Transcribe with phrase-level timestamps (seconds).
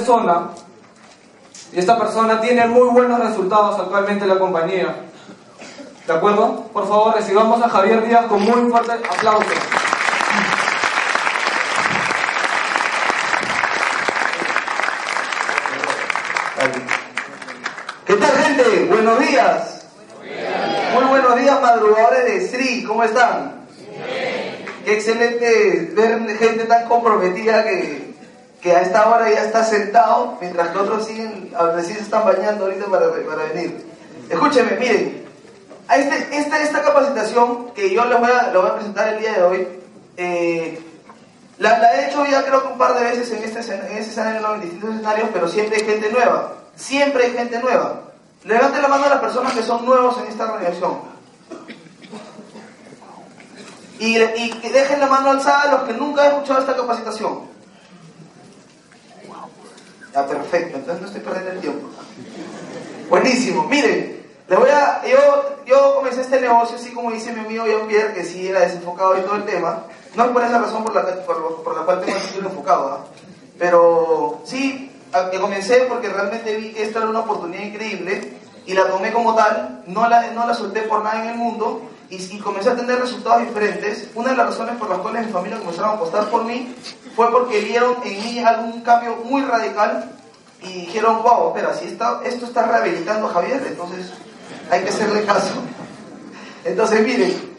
[0.00, 0.48] persona
[1.72, 4.96] y esta persona tiene muy buenos resultados actualmente en la compañía.
[6.06, 6.64] ¿De acuerdo?
[6.72, 9.46] Por favor, recibamos a Javier Díaz con muy fuerte aplauso.
[18.06, 18.86] ¿Qué tal gente?
[18.86, 19.86] Buenos días.
[20.94, 23.66] Muy buenos días madrugadores de Sri, ¿cómo están?
[24.84, 28.09] Qué excelente ver gente tan comprometida que
[28.60, 32.64] que a esta hora ya está sentado, mientras que otros siguen, recién se están bañando
[32.64, 33.86] ahorita para, para venir.
[34.28, 35.24] Escúcheme, miren,
[35.96, 39.42] este, esta, esta capacitación que yo les voy a, voy a presentar el día de
[39.42, 39.68] hoy,
[40.16, 40.86] eh,
[41.58, 44.54] la, he hecho ya creo que un par de veces en este, en este escenario,
[44.54, 48.02] en distintos escenarios, pero siempre hay gente nueva, siempre hay gente nueva.
[48.44, 51.00] Levanten la mano a las personas que son nuevos en esta organización.
[53.98, 57.50] Y, y dejen la mano alzada a los que nunca han escuchado esta capacitación.
[60.12, 61.88] Ya, perfecto, entonces no estoy perdiendo el tiempo.
[63.08, 67.66] Buenísimo, miren, le voy a, yo, yo comencé este negocio así como dice mi amigo
[67.66, 69.84] Jean-Pierre, que sí era desenfocado y todo el tema.
[70.16, 73.06] No es por esa razón por la, por, la cual tengo el enfocado, ¿ah?
[73.56, 74.90] pero sí,
[75.40, 78.32] comencé porque realmente vi que esta era una oportunidad increíble
[78.66, 81.82] y la tomé como tal, no la, no la solté por nada en el mundo
[82.10, 84.08] y, comencé a tener resultados diferentes.
[84.14, 86.74] Una de las razones por las cuales mi familia comenzaron a apostar por mí
[87.14, 90.10] fue porque vieron en mí algún cambio muy radical
[90.60, 94.10] y dijeron, wow, espera, si esto está rehabilitando a Javier, entonces
[94.70, 95.54] hay que hacerle caso.
[96.64, 97.56] Entonces, miren,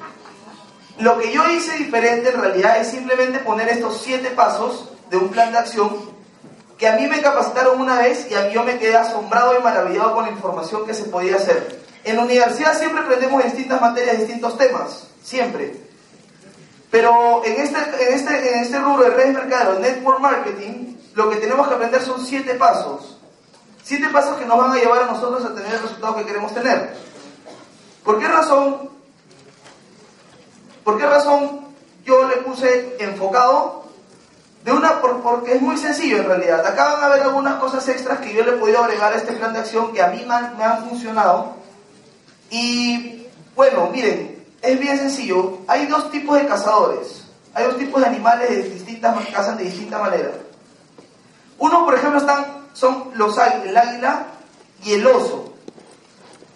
[1.00, 5.30] lo que yo hice diferente en realidad es simplemente poner estos siete pasos de un
[5.30, 6.12] plan de acción
[6.78, 9.64] que a mí me capacitaron una vez y a mí yo me quedé asombrado y
[9.64, 11.81] maravillado con la información que se podía hacer.
[12.04, 15.76] En la universidad siempre aprendemos distintas materias, distintos temas, siempre.
[16.90, 21.30] Pero en este, en este, en este rubro de redes de mercado, network marketing, lo
[21.30, 23.20] que tenemos que aprender son siete pasos.
[23.84, 26.54] Siete pasos que nos van a llevar a nosotros a tener el resultado que queremos
[26.54, 26.96] tener.
[28.04, 28.90] ¿Por qué razón?
[30.84, 31.62] ¿Por qué razón
[32.04, 33.82] yo le puse enfocado?
[34.66, 36.66] De una, porque es muy sencillo en realidad.
[36.66, 39.34] Acá van a ver algunas cosas extras que yo le he podido agregar a este
[39.34, 41.61] plan de acción que a mí me han funcionado
[42.52, 45.60] y bueno, miren, es bien sencillo.
[45.68, 47.24] Hay dos tipos de cazadores.
[47.54, 50.32] Hay dos tipos de animales de distintas, cazan de distinta manera.
[51.58, 54.28] Uno, por ejemplo, están, son los el águila
[54.84, 55.54] y el oso.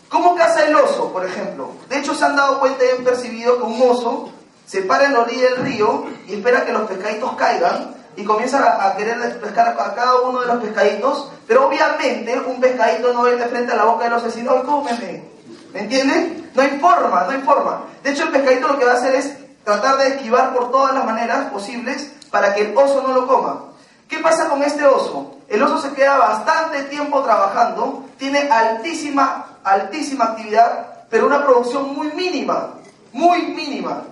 [0.10, 1.72] ¿Cómo caza el oso, por ejemplo?
[1.90, 4.30] De hecho, se han dado cuenta y han percibido que un oso
[4.66, 8.86] se para en la orilla del río y espera que los pescaditos caigan y comienza
[8.86, 13.36] a, querer pescar a cada uno de los pescaditos, pero obviamente un pescadito no ve
[13.36, 15.35] de frente a la boca del oso y dice, no, cómeme,
[15.76, 16.52] ¿Me entienden?
[16.56, 17.82] No hay forma, no hay forma.
[18.02, 20.94] De hecho, el pescadito lo que va a hacer es tratar de esquivar por todas
[20.94, 23.66] las maneras posibles para que el oso no lo coma.
[24.08, 25.36] ¿Qué pasa con este oso?
[25.50, 32.08] El oso se queda bastante tiempo trabajando, tiene altísima, altísima actividad, pero una producción muy
[32.14, 32.76] mínima,
[33.12, 34.04] muy mínima.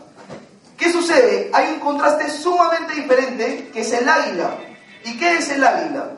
[0.76, 1.50] ¿Qué sucede?
[1.54, 4.50] Hay un contraste sumamente diferente que es el águila.
[5.06, 6.10] ¿Y qué es el águila?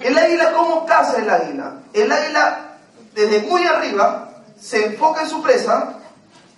[0.00, 1.76] El águila, ¿cómo caza el águila?
[1.94, 2.76] El águila,
[3.14, 4.25] desde muy arriba,
[4.60, 5.98] se enfoca en su presa,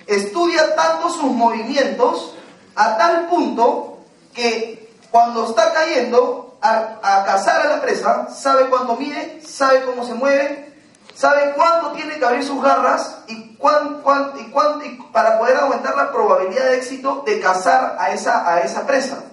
[0.07, 2.35] estudia tanto sus movimientos
[2.75, 3.99] a tal punto
[4.35, 10.15] que cuando está cayendo a, cazar a la presa, sabe cuánto mide, sabe cómo se
[10.15, 10.75] mueve,
[11.15, 14.03] sabe cuánto tiene que abrir sus garras y, cuán,
[14.39, 18.87] y, y para poder aumentar la probabilidad de éxito de cazar a esa, a esa
[18.87, 19.25] presa.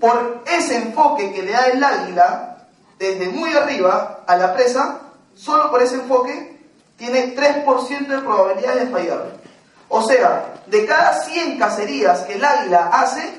[0.00, 2.58] Por ese enfoque que le da el águila
[2.98, 5.00] desde muy arriba a la presa,
[5.34, 6.55] solo por ese enfoque
[6.96, 9.36] tiene 3% de probabilidad de fallar.
[9.88, 13.32] O sea, de cada 100 cacerías que el águila hace,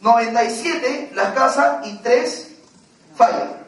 [0.00, 2.48] 97 las caza y 3
[3.16, 3.60] fallan.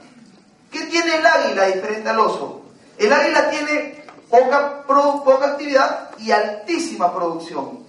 [0.71, 2.63] ¿Qué tiene el águila diferente al oso?
[2.99, 7.81] El águila tiene poca, poca actividad y altísima producción.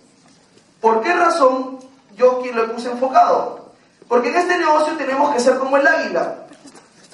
[0.81, 1.79] ¿Por qué razón
[2.15, 3.71] yo aquí lo puse enfocado?
[4.07, 6.42] Porque en este negocio tenemos que ser como el águila.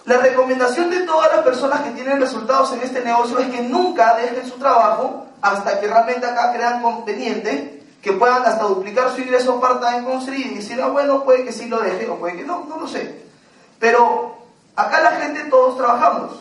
[0.09, 4.15] La recomendación de todas las personas que tienen resultados en este negocio es que nunca
[4.15, 9.61] dejen su trabajo hasta que realmente acá crean conveniente, que puedan hasta duplicar su ingreso
[9.61, 12.65] part-time con y decir, ah, bueno, puede que sí lo deje o puede que no,
[12.67, 13.23] no lo sé.
[13.79, 14.39] Pero
[14.79, 16.39] Acá la gente todos trabajamos.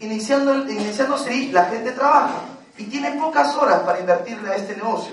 [0.00, 2.40] Iniciando, iniciándose ahí, la gente trabaja
[2.78, 5.12] y tiene pocas horas para invertirle a este negocio.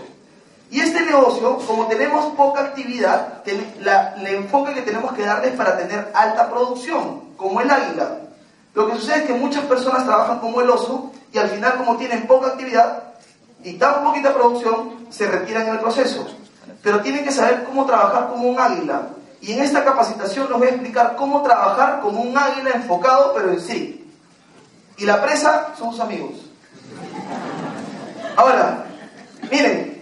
[0.72, 3.44] Y este negocio, como tenemos poca actividad,
[3.82, 8.20] la, el enfoque que tenemos que darle es para tener alta producción, como el águila.
[8.74, 11.98] Lo que sucede es que muchas personas trabajan como el oso y al final, como
[11.98, 13.04] tienen poca actividad
[13.66, 16.26] y tan poquita producción, se retiran en el proceso.
[16.82, 19.10] Pero tienen que saber cómo trabajar como un águila.
[19.42, 23.52] Y en esta capacitación les voy a explicar cómo trabajar como un águila enfocado, pero
[23.52, 24.10] en sí.
[24.96, 26.32] Y la presa son sus amigos.
[28.38, 28.86] Ahora,
[29.52, 30.01] miren,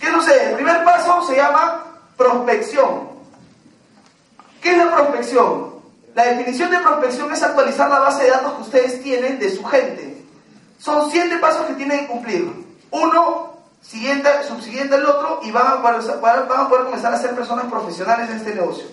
[0.00, 0.50] ¿Qué sucede?
[0.50, 1.84] El primer paso se llama
[2.16, 3.10] prospección.
[4.62, 5.74] ¿Qué es la prospección?
[6.14, 9.64] La definición de prospección es actualizar la base de datos que ustedes tienen de su
[9.64, 10.24] gente.
[10.78, 12.66] Son siete pasos que tienen que cumplir.
[12.90, 17.66] Uno, siguiente, subsiguiente al otro, y van a, van a poder comenzar a ser personas
[17.66, 18.86] profesionales en este negocio.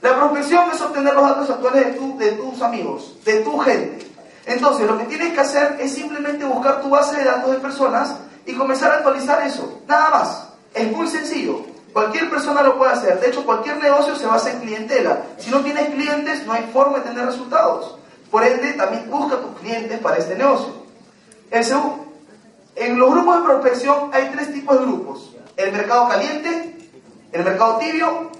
[0.00, 4.06] La prospección es obtener los datos actuales de, tu, de tus amigos, de tu gente.
[4.46, 8.14] Entonces, lo que tienes que hacer es simplemente buscar tu base de datos de personas
[8.48, 9.82] y comenzar a actualizar eso.
[9.86, 10.48] Nada más.
[10.74, 11.60] Es muy sencillo.
[11.92, 13.20] Cualquier persona lo puede hacer.
[13.20, 15.22] De hecho, cualquier negocio se basa en clientela.
[15.36, 17.98] Si no tienes clientes, no hay forma de tener resultados.
[18.30, 20.72] Por ende, también busca tus clientes para este negocio.
[21.50, 21.62] En,
[22.76, 25.36] en los grupos de prospección hay tres tipos de grupos.
[25.56, 26.90] El mercado caliente,
[27.32, 28.30] el mercado tibio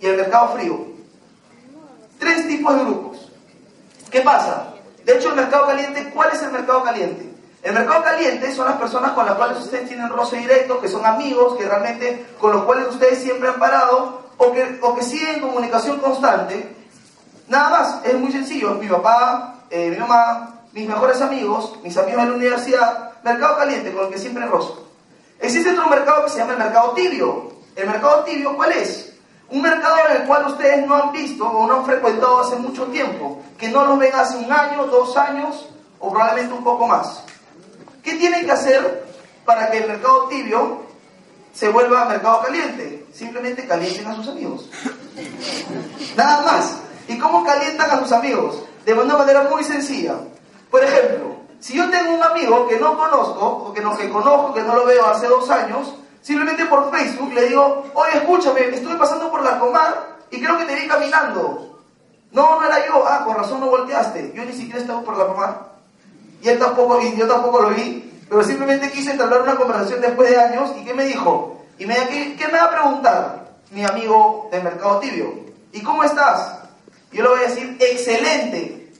[0.00, 0.86] y el mercado frío.
[2.18, 3.32] Tres tipos de grupos.
[4.10, 4.74] ¿Qué pasa?
[5.04, 7.31] De hecho, el mercado caliente, ¿cuál es el mercado caliente?
[7.62, 11.06] El mercado caliente son las personas con las cuales ustedes tienen roce directo, que son
[11.06, 15.40] amigos, que realmente con los cuales ustedes siempre han parado o que, o que siguen
[15.40, 16.74] comunicación constante.
[17.46, 18.74] Nada más, es muy sencillo.
[18.74, 23.92] Mi papá, eh, mi mamá, mis mejores amigos, mis amigos de la universidad, mercado caliente
[23.92, 24.88] con el que siempre rozo.
[25.38, 27.52] Existe otro mercado que se llama el mercado tibio.
[27.76, 29.12] ¿El mercado tibio cuál es?
[29.50, 32.86] Un mercado en el cual ustedes no han visto o no han frecuentado hace mucho
[32.86, 35.68] tiempo, que no lo ven hace un año, dos años
[36.00, 37.22] o probablemente un poco más.
[38.02, 39.04] ¿Qué tienen que hacer
[39.44, 40.82] para que el mercado tibio
[41.52, 43.06] se vuelva mercado caliente?
[43.12, 44.68] Simplemente calienten a sus amigos.
[46.16, 46.76] Nada más.
[47.06, 48.64] ¿Y cómo calientan a sus amigos?
[48.84, 50.16] De una manera muy sencilla.
[50.70, 54.54] Por ejemplo, si yo tengo un amigo que no conozco, o que no que conozco,
[54.54, 58.96] que no lo veo hace dos años, simplemente por Facebook le digo, oye, escúchame, estuve
[58.96, 61.80] pasando por la comar y creo que te vi caminando.
[62.32, 63.04] No, no era yo.
[63.06, 64.32] Ah, con razón no volteaste.
[64.34, 65.71] Yo ni siquiera estaba por la comar
[66.42, 70.28] y él tampoco, y yo tampoco lo vi, pero simplemente quise entablar una conversación después
[70.30, 71.64] de años, ¿y qué me dijo?
[71.78, 75.34] Y me ¿qué, ¿qué me va a preguntar mi amigo del mercado tibio?
[75.72, 76.58] ¿Y cómo estás?
[77.12, 78.90] Yo le voy a decir, excelente.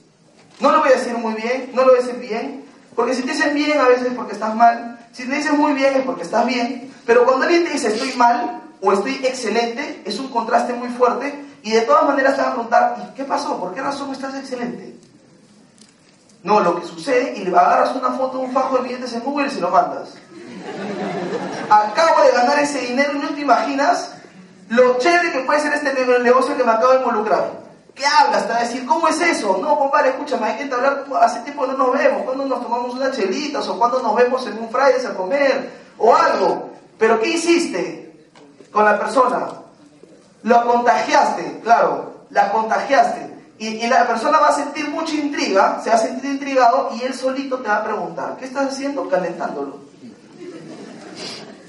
[0.59, 2.63] No lo voy a decir muy bien, no lo voy a decir bien,
[2.95, 5.73] porque si te dicen bien a veces es porque estás mal, si te dicen muy
[5.73, 10.01] bien es porque estás bien, pero cuando alguien te dice estoy mal o estoy excelente,
[10.05, 13.23] es un contraste muy fuerte y de todas maneras te van a preguntar, ¿y qué
[13.23, 13.59] pasó?
[13.59, 14.95] ¿Por qué razón estás excelente?
[16.43, 19.21] No, lo que sucede, y le agarras una foto de un fajo de billetes en
[19.21, 20.09] Google y se lo mandas.
[21.69, 24.11] Acabo de ganar ese dinero y no te imaginas
[24.69, 27.63] lo chévere que puede ser este negocio que me acabo de involucrar.
[27.93, 28.47] ¿Qué hablas?
[28.47, 29.57] Te va a decir, ¿cómo es eso?
[29.61, 33.15] No, compadre, escúchame, hay que hablar, hace tiempo no nos vemos, cuando nos tomamos unas
[33.15, 36.71] chelitas, o cuando nos vemos en un Fridays a comer, o algo.
[36.97, 38.31] Pero ¿qué hiciste
[38.71, 39.47] con la persona?
[40.41, 43.32] Lo contagiaste, claro, la contagiaste.
[43.59, 47.13] Y, la persona va a sentir mucha intriga, se va a sentir intrigado y él
[47.13, 49.07] solito te va a preguntar, ¿qué estás haciendo?
[49.07, 49.77] Calentándolo.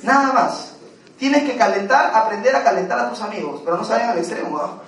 [0.03, 0.71] Nada más.
[1.19, 4.59] Tienes que calentar, aprender a calentar a tus amigos, pero no se vayan al extremo.
[4.59, 4.83] ¿ah?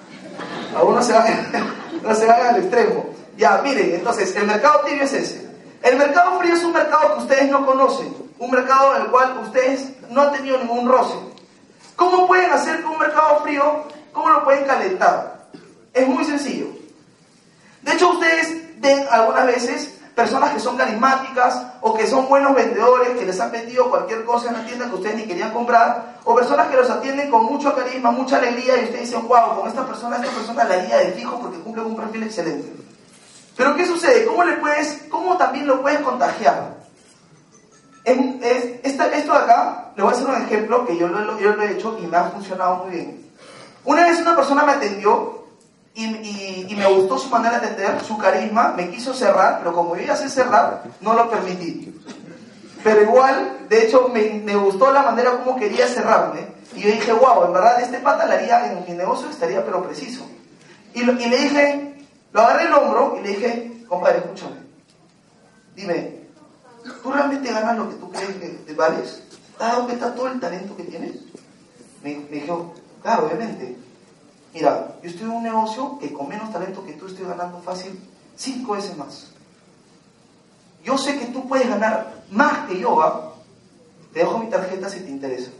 [0.76, 1.47] Algunos se vayan,
[2.02, 3.06] no se vayan al extremo.
[3.37, 5.47] Ya, miren, entonces, el mercado tibio es ese.
[5.82, 9.38] El mercado frío es un mercado que ustedes no conocen, un mercado en el cual
[9.38, 11.14] ustedes no han tenido ningún roce.
[11.94, 15.47] ¿Cómo pueden hacer que un mercado frío, cómo lo pueden calentar?
[15.92, 16.75] Es muy sencillo.
[17.87, 23.16] De hecho, ustedes ven algunas veces personas que son carismáticas o que son buenos vendedores,
[23.16, 26.35] que les han vendido cualquier cosa en la tienda que ustedes ni querían comprar, o
[26.35, 29.87] personas que los atienden con mucho carisma, mucha alegría y ustedes dicen, wow, con esta
[29.87, 32.73] persona, esta persona la guía de fijo porque cumple un perfil excelente.
[33.57, 34.26] Pero ¿qué sucede?
[34.26, 36.75] ¿Cómo, le puedes, cómo también lo puedes contagiar?
[38.05, 41.99] esto de acá, le voy a hacer un ejemplo que yo yo lo he hecho
[42.02, 43.31] y me ha funcionado muy bien.
[43.85, 45.36] Una vez una persona me atendió
[45.99, 50.03] y, me gustó su manera de atender, su carisma, me quiso cerrar, pero como yo
[50.03, 51.99] ya sé cerrar, no lo permití.
[52.85, 56.49] Pero igual, de hecho, me, gustó la manera como quería cerrarme.
[56.75, 59.83] Y yo dije, wow, en verdad este pata le haría en mi negocio, estaría pero
[59.83, 60.26] preciso.
[60.93, 64.57] Y, le dije, lo agarré el hombro y le dije, compadre, escúchame.
[65.75, 66.21] Dime,
[67.03, 69.23] ¿tú realmente ganas lo que tú crees que te vales?
[69.57, 71.17] ¿Te has dado todo el talento que tienes?
[72.03, 73.76] Me, me dijo, claro, obviamente.
[74.56, 78.00] Mira, yo estoy en un negocio que con menos talento que tú estoy ganando fácil
[78.36, 79.32] cinco veces más.
[80.82, 83.34] Yo sé que tú puedes ganar más que yo, ¿va?
[84.14, 85.50] Te dejo mi tarjeta si te interesa.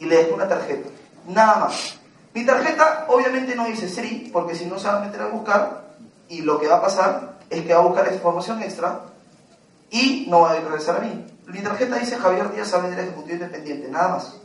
[0.00, 0.88] Y le dejo una tarjeta.
[1.28, 1.96] Nada más.
[2.34, 5.94] Mi tarjeta obviamente no dice Sri, porque si no se va a meter a buscar
[6.28, 9.02] y lo que va a pasar es que va a buscar información extra
[9.92, 11.24] y no va a regresar a mí.
[11.46, 14.41] Mi tarjeta dice Javier Díaz el Ejecutivo Independiente, nada más.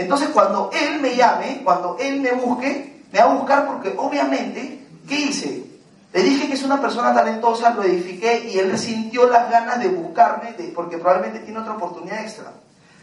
[0.00, 4.86] Entonces cuando él me llame, cuando él me busque, me va a buscar porque obviamente,
[5.06, 5.64] ¿qué hice?
[6.12, 9.88] Le dije que es una persona talentosa, lo edifiqué y él sintió las ganas de
[9.88, 12.50] buscarme porque probablemente tiene otra oportunidad extra.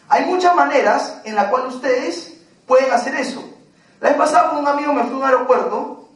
[0.10, 2.34] Hay muchas maneras en las cuales ustedes
[2.66, 3.44] pueden hacer eso.
[4.00, 6.10] La vez pasada con un amigo me fui a un aeropuerto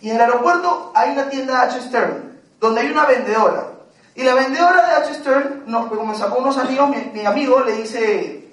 [0.00, 1.80] y en el aeropuerto hay una tienda H.
[1.82, 3.66] Stern donde hay una vendedora.
[4.14, 5.14] Y la vendedora de H.
[5.14, 8.47] Stern, nos, como me sacó unos anillos, mi, amigo le dice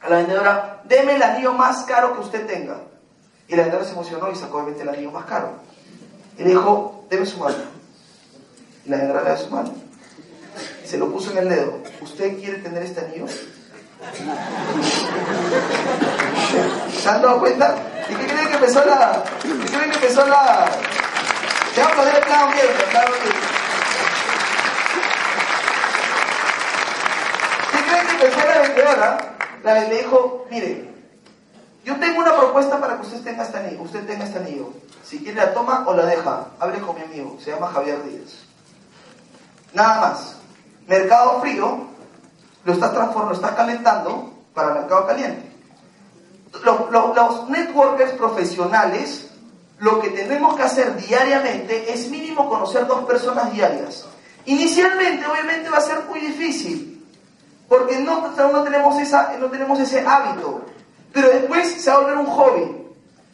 [0.00, 2.76] a la vendedora, deme el anillo más caro que usted tenga.
[3.48, 5.54] Y la vendedora se emocionó y sacó obviamente el anillo más caro.
[6.36, 7.56] Y le dijo, deme su mano.
[8.84, 9.72] Y la vendedora le da su mano.
[10.84, 11.78] Se lo puso en el dedo.
[12.00, 13.26] ¿Usted quiere tener este anillo?
[17.02, 17.74] ¿Se han dado cuenta?
[18.08, 19.24] ¿Y qué creen que empezó la.?
[19.42, 20.70] ¿Qué creen que empezó la.?
[21.74, 23.12] Se va a poner el mierda, claro
[27.72, 29.37] ¿Qué creen que empezó la vendedora?
[29.74, 30.88] La le dijo, mire,
[31.84, 33.82] yo tengo una propuesta para que usted tenga este anillo.
[33.82, 34.72] Usted tenga este anillo.
[35.04, 36.46] Si quiere la toma o la deja.
[36.58, 37.38] Hable con mi amigo.
[37.40, 38.44] Se llama Javier Díaz.
[39.72, 40.36] Nada más.
[40.86, 41.86] Mercado frío.
[42.64, 45.48] Lo estás transformando, lo estás calentando para mercado caliente
[46.64, 49.28] los networkers profesionales,
[49.78, 54.06] lo que tenemos que hacer diariamente es mínimo conocer dos personas diarias.
[54.46, 56.97] Inicialmente, obviamente, va a ser muy difícil,
[57.68, 60.62] porque no, no, tenemos, esa, no tenemos ese hábito,
[61.12, 62.76] pero después se va a volver un hobby.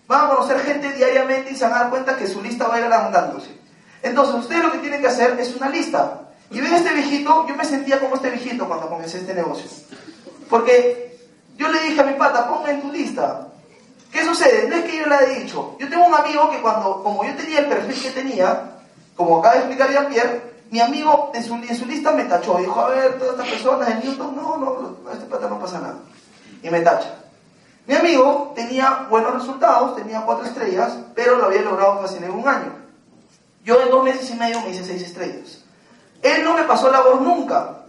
[0.07, 2.75] Van a conocer gente diariamente y se van a dar cuenta que su lista va
[2.75, 3.57] a ir agrandándose.
[4.03, 6.21] Entonces, ustedes lo que tienen que hacer es una lista.
[6.51, 9.71] Y ven este viejito, yo me sentía como este viejito cuando comencé este negocio.
[10.51, 11.17] Porque
[11.57, 13.49] yo le dije a mi pata, ponme en tu lista.
[14.13, 14.69] ¿Qué sucede?
[14.69, 15.77] No es que yo le haya dicho.
[15.79, 18.73] Yo tengo un amigo que cuando, como yo tenía el perfil que tenía,
[19.17, 22.59] como acaba de explicar Jean-Pierre, mi amigo en su, en su lista me tachó.
[22.59, 25.79] Dijo, a ver, todas estas personas en Newton, no, no, a este pata no pasa
[25.79, 25.99] nada.
[26.65, 27.15] Y me tacha.
[27.87, 32.49] Mi amigo tenía buenos resultados, tenía cuatro estrellas, pero lo había logrado fácil en un
[32.49, 32.73] año.
[33.63, 35.63] Yo en dos meses y medio me hice seis estrellas.
[36.23, 37.85] Él no me pasó la voz nunca.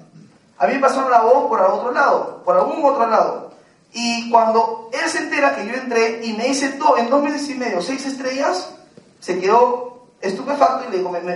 [0.60, 3.52] A mí me pasó la voz por otro lado, por algún otro lado.
[3.94, 7.50] Y cuando él se entera que yo entré y me hice todo, en dos meses
[7.50, 8.76] y medio, seis estrellas,
[9.20, 10.86] se quedó estupefacto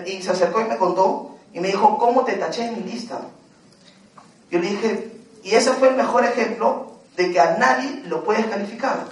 [0.06, 3.22] y se acercó y me contó y me dijo, ¿cómo te taché en mi lista?
[4.52, 5.12] Yo le dije,
[5.44, 9.06] y ese fue el mejor ejemplo de que a nadie lo puedes calificar.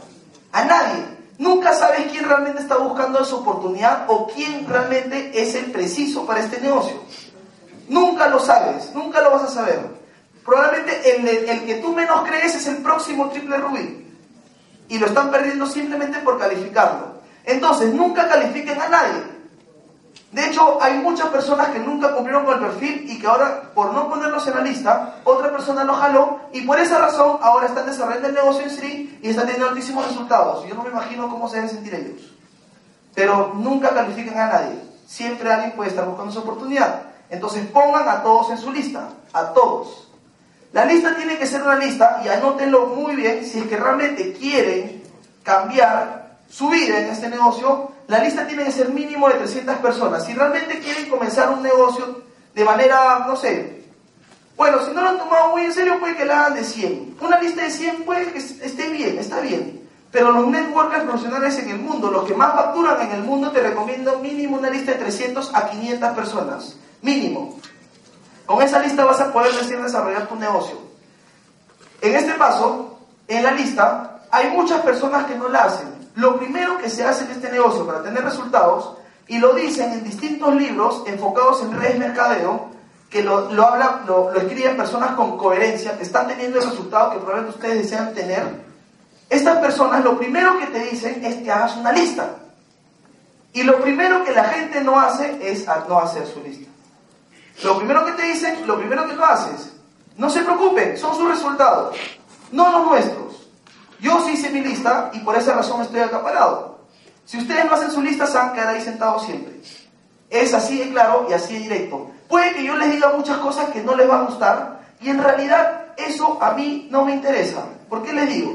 [0.51, 1.03] A nadie.
[1.37, 6.39] Nunca sabes quién realmente está buscando esa oportunidad o quién realmente es el preciso para
[6.39, 6.95] este negocio.
[7.87, 9.97] Nunca lo sabes, nunca lo vas a saber
[10.47, 14.05] probablemente el, el, que tú menos crees es el próximo triple rubí.
[14.87, 17.17] Y lo están perdiendo simplemente por calificarlo.
[17.43, 19.23] Entonces, nunca califiquen a nadie.
[20.31, 23.93] De hecho, hay muchas personas que nunca cumplieron con el perfil y que ahora, por
[23.93, 27.85] no ponerlos en la lista, otra persona lo jaló y por esa razón ahora están
[27.85, 30.67] desarrollando el negocio en sí y están teniendo altísimos resultados.
[30.67, 32.33] Yo no me imagino cómo se deben sentir ellos.
[33.15, 34.81] Pero nunca califiquen a nadie.
[35.07, 37.03] Siempre alguien puede estar buscando su oportunidad.
[37.29, 39.07] Entonces pongan a todos en su lista.
[39.31, 40.07] A todos.
[40.73, 44.33] La lista tiene que ser una lista, y anótenlo muy bien, si es que realmente
[44.33, 45.01] quieren
[45.41, 50.25] cambiar su vida en este negocio, la lista tiene que ser mínimo de 300 personas.
[50.25, 52.23] Si realmente quieren comenzar un negocio
[52.55, 53.77] de manera, no sé,
[54.57, 57.17] bueno, si no lo han tomado muy en serio, puede que la hagan de 100.
[57.21, 59.87] Una lista de 100 puede que esté bien, está bien.
[60.11, 63.61] Pero los networkers profesionales en el mundo, los que más facturan en el mundo, te
[63.61, 66.77] recomiendo mínimo una lista de 300 a 500 personas.
[67.03, 67.59] Mínimo.
[68.47, 70.77] Con esa lista vas a poder decir desarrollar tu negocio.
[72.01, 75.96] En este paso, en la lista, hay muchas personas que no la hacen.
[76.17, 78.97] Lo primero que se hace en este negocio para tener resultados,
[79.27, 82.71] y lo dicen en distintos libros enfocados en redes mercadeo,
[83.07, 83.75] que lo, lo,
[84.07, 88.15] lo, lo escriben personas con coherencia, que están teniendo el resultado que probablemente ustedes desean
[88.15, 88.65] tener.
[89.29, 92.37] Estas personas lo primero que te dicen es que hagas una lista.
[93.53, 96.67] Y lo primero que la gente no hace es no hacer su lista.
[97.63, 99.71] Lo primero que te dicen, lo primero que tú haces.
[100.17, 101.95] No se preocupen, son sus resultados,
[102.51, 103.26] no los nuestros.
[103.99, 106.79] Yo sí hice mi lista y por esa razón estoy acaparado.
[107.25, 109.59] Si ustedes no hacen su lista, se van a quedar ahí sentados siempre.
[110.29, 112.11] Es así de claro y así de directo.
[112.27, 115.21] Puede que yo les diga muchas cosas que no les va a gustar y en
[115.21, 117.63] realidad eso a mí no me interesa.
[117.89, 118.53] ¿Por qué les digo?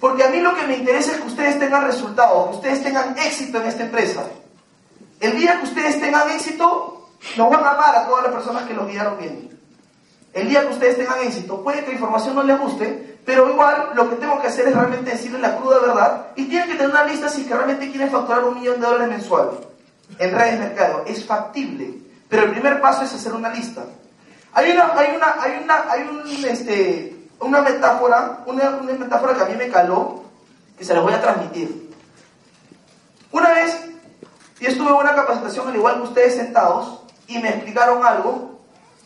[0.00, 3.16] Porque a mí lo que me interesa es que ustedes tengan resultados, que ustedes tengan
[3.18, 4.24] éxito en esta empresa.
[5.20, 8.74] El día que ustedes tengan éxito, nos van a amar a todas las personas que
[8.74, 9.53] los guiaron bien.
[10.34, 13.90] El día que ustedes tengan éxito, puede que la información no les guste, pero igual
[13.94, 16.90] lo que tengo que hacer es realmente decirles la cruda verdad y tienen que tener
[16.90, 19.50] una lista si que realmente quieren facturar un millón de dólares mensual
[20.18, 21.04] en redes de mercado.
[21.06, 21.94] Es factible,
[22.28, 23.84] pero el primer paso es hacer una lista.
[24.52, 29.42] Hay una, hay una, hay una, hay un, este, una metáfora, una, una metáfora que
[29.42, 30.24] a mí me caló,
[30.76, 31.90] que se la voy a transmitir.
[33.30, 33.84] Una vez,
[34.58, 38.60] yo estuve en una capacitación al igual que ustedes sentados y me explicaron algo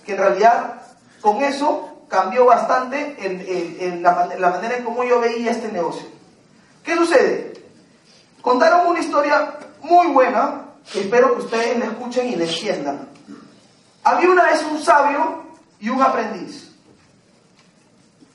[0.06, 0.77] que en realidad
[1.20, 4.12] con eso cambió bastante en, la,
[4.50, 6.06] manera en cómo yo veía este negocio.
[6.82, 7.52] ¿Qué sucede?
[8.40, 13.08] Contaron una historia muy buena que espero que ustedes la escuchen y la entiendan.
[14.04, 15.42] Había una vez un sabio
[15.80, 16.70] y un aprendiz.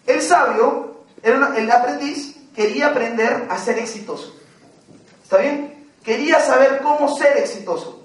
[0.06, 4.36] El sabio, el aprendiz, quería aprender a ser exitoso.
[5.24, 5.88] ¿Está bien?
[6.04, 8.03] Quería saber cómo ser exitoso.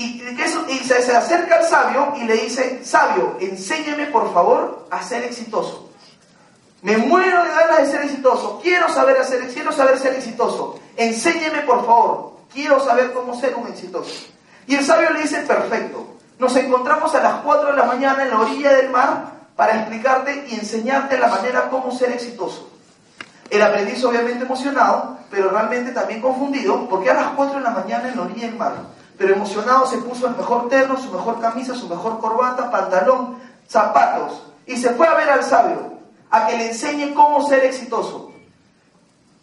[0.00, 0.18] Y,
[0.86, 5.90] se, acerca al sabio y le dice, sabio, enséñeme por favor a ser exitoso.
[6.80, 8.60] Me muero de ganas de ser exitoso.
[8.62, 10.80] Quiero saber, hacer, quiero saber ser exitoso.
[10.96, 12.32] Enséñeme por favor.
[12.50, 14.10] Quiero saber cómo ser un exitoso.
[14.66, 16.06] Y el sabio le dice, perfecto.
[16.38, 20.46] Nos encontramos a las 4 de la mañana en la orilla del mar para explicarte
[20.48, 22.70] y enseñarte la manera cómo ser exitoso.
[23.50, 28.08] El aprendiz obviamente emocionado, pero realmente también confundido, porque a las 4 de la mañana
[28.08, 31.74] en la orilla del mar pero emocionado se puso el mejor terno, su mejor camisa,
[31.74, 33.36] su mejor corbata, pantalón,
[33.68, 35.92] zapatos, y se fue a ver al sabio,
[36.30, 38.32] a que le enseñe cómo ser exitoso.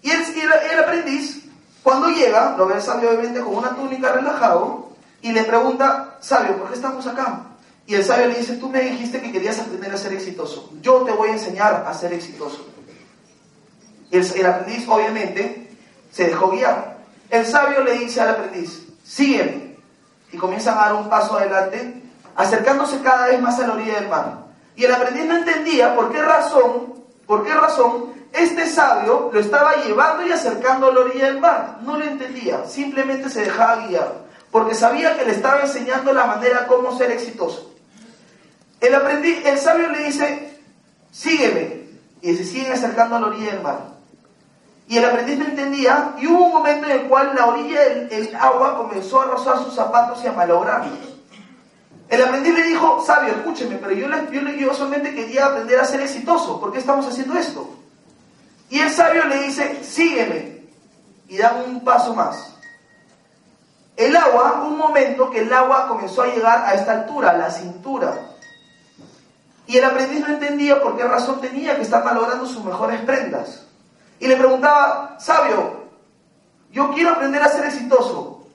[0.01, 1.45] Y el, aprendiz,
[1.83, 4.89] cuando llega, lo ve el sabio obviamente con una túnica relajado,
[5.21, 7.43] y le pregunta, sabio, ¿por qué estamos acá?
[7.85, 11.03] Y el sabio le dice, tú me dijiste que querías aprender a ser exitoso, yo
[11.03, 12.65] te voy a enseñar a ser exitoso.
[14.09, 15.69] Y el, el aprendiz obviamente
[16.11, 16.97] se dejó guiar.
[17.29, 19.66] El sabio le dice al aprendiz, sígueme
[20.31, 22.03] y comienzan a dar un paso adelante,
[22.35, 24.45] acercándose cada vez más a la orilla del mar.
[24.75, 26.93] Y el aprendiz no entendía por qué razón,
[27.25, 31.79] por qué razón este sabio lo estaba llevando y acercando a la orilla del mar.
[31.81, 36.67] No lo entendía, simplemente se dejaba guiar, porque sabía que le estaba enseñando la manera
[36.67, 37.73] cómo ser exitoso.
[38.79, 40.61] El aprendiz, el sabio le dice,
[41.11, 41.87] sígueme,
[42.21, 43.96] y se siguen acercando a la orilla del mar.
[44.87, 48.77] Y el aprendiz entendía, y hubo un momento en el cual la orilla del agua
[48.77, 51.17] comenzó a rozar sus zapatos y a malograrlos.
[52.07, 55.99] El aprendiz le dijo, sabio, escúcheme, pero yo, le, yo, solamente quería aprender a ser
[55.99, 57.69] exitoso, ¿por qué estamos haciendo esto?
[58.69, 60.61] Y el sabio le dice, sígueme,
[61.27, 62.53] y da un paso más.
[63.97, 67.51] El agua, un momento que el agua comenzó a llegar a esta altura, a la
[67.51, 68.17] cintura.
[69.65, 73.66] Y el aprendiz no entendía por qué razón tenía que estar malogrando sus mejores prendas.
[74.19, 75.87] Y le preguntaba, sabio,
[76.71, 78.47] yo quiero aprender a ser exitoso.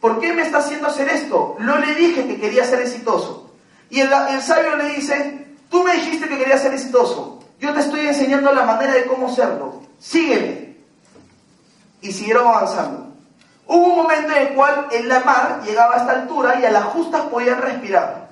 [0.00, 1.56] ¿Por qué me está haciendo hacer esto?
[1.60, 3.50] No le dije que quería ser exitoso.
[3.88, 4.10] Y el,
[4.42, 7.40] sabio le dice, tú me dijiste que querías ser exitoso.
[7.60, 9.82] Yo te estoy enseñando la manera de cómo serlo.
[10.00, 10.76] Sígueme.
[12.00, 13.12] Y siguieron avanzando.
[13.66, 16.70] Hubo un momento en el cual en la mar llegaba a esta altura y a
[16.70, 18.30] las justas podían respirar.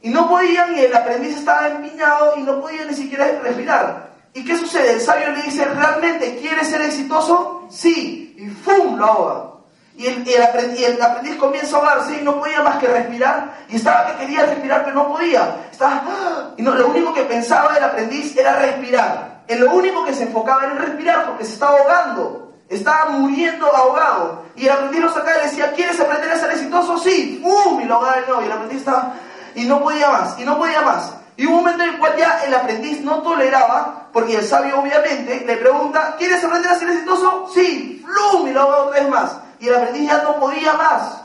[0.00, 4.15] Y no podían, y el aprendiz estaba empiñado y no podía ni siquiera respirar.
[4.36, 4.92] ¿Y qué sucede?
[4.92, 7.66] El sabio le dice, ¿realmente quieres ser exitoso?
[7.70, 8.34] Sí.
[8.36, 8.98] Y ¡fum!
[8.98, 9.50] lo ahoga.
[9.96, 13.64] Y el, aprendiz, comienza a ahogarse y no podía más que respirar.
[13.70, 15.68] Y estaba que quería respirar, pero no podía.
[15.72, 16.50] Estaba, ¡ah!
[16.54, 19.40] y no, lo único que pensaba el aprendiz era respirar.
[19.48, 22.52] En lo único que se enfocaba era en respirar porque se estaba ahogando.
[22.68, 24.44] Estaba muriendo ahogado.
[24.54, 26.98] Y el aprendiz lo sacaba y le decía, ¿quieres aprender a ser exitoso?
[26.98, 27.40] Sí.
[27.42, 27.80] ¡Fum!
[27.80, 28.42] Y lo ahogaba de nuevo.
[28.42, 29.14] Y el aprendiz estaba...
[29.54, 30.38] Y no podía más.
[30.38, 31.14] Y no podía más.
[31.36, 35.44] Y un momento en el cual ya el aprendiz no toleraba, porque el sabio obviamente
[35.46, 37.50] le pregunta, ¿quieres aprender a ser exitoso?
[37.52, 38.48] Sí, ¡flum!
[38.48, 39.36] Y lo hago otra vez más.
[39.60, 41.22] Y el aprendiz ya no podía más.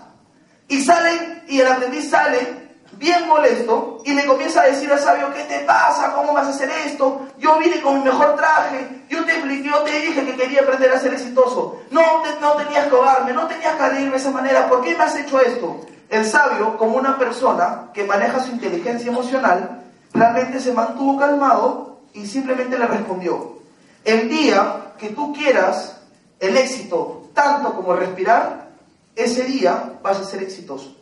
[0.68, 2.62] Y sale, y el aprendiz sale
[3.02, 6.14] bien molesto y le comienza a decir al sabio, ¿qué te pasa?
[6.14, 7.28] ¿Cómo vas a hacer esto?
[7.40, 11.00] Yo vine con mi mejor traje, yo te yo te dije que quería aprender a
[11.00, 11.82] ser exitoso.
[11.90, 12.02] No,
[12.40, 15.16] no tenías que ahogarme, no tenías que agredirme de esa manera, ¿por qué me has
[15.16, 15.82] hecho esto?
[16.10, 19.81] El sabio, como una persona que maneja su inteligencia emocional,
[20.14, 23.60] realmente se mantuvo calmado y simplemente le respondió,
[24.04, 25.98] el día que tú quieras
[26.40, 28.70] el éxito tanto como respirar,
[29.16, 30.96] ese día vas a ser exitoso.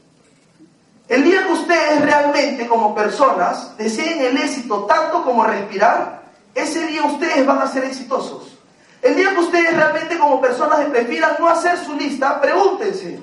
[1.07, 6.21] El día que ustedes realmente como personas deseen el éxito tanto como respirar,
[6.53, 8.57] ese día ustedes van a ser exitosos.
[9.01, 13.19] El día que ustedes realmente como personas prefieran no hacer su lista, pregúntense,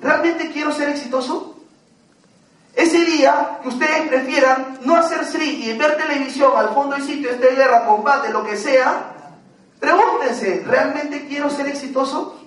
[0.00, 1.53] ¿realmente quiero ser exitoso?
[2.94, 7.28] Ese día que ustedes prefieran no hacer Sri y ver televisión al fondo del sitio,
[7.28, 9.10] este guerra, combate, lo que sea,
[9.80, 12.40] Pregúntense, ¿realmente quiero ser exitoso?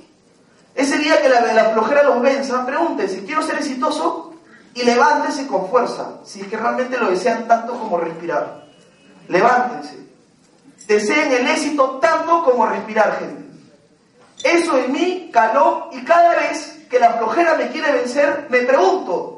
[0.74, 4.36] Ese día que la, la flojera los venza, pregúntense, ¿quiero ser exitoso?
[4.74, 8.68] Y levántense con fuerza, si es que realmente lo desean tanto como respirar.
[9.28, 10.08] Levántense.
[10.88, 13.44] Deseen el éxito tanto como respirar, gente.
[14.44, 19.37] Eso en mí caló y cada vez que la flojera me quiere vencer, me pregunto,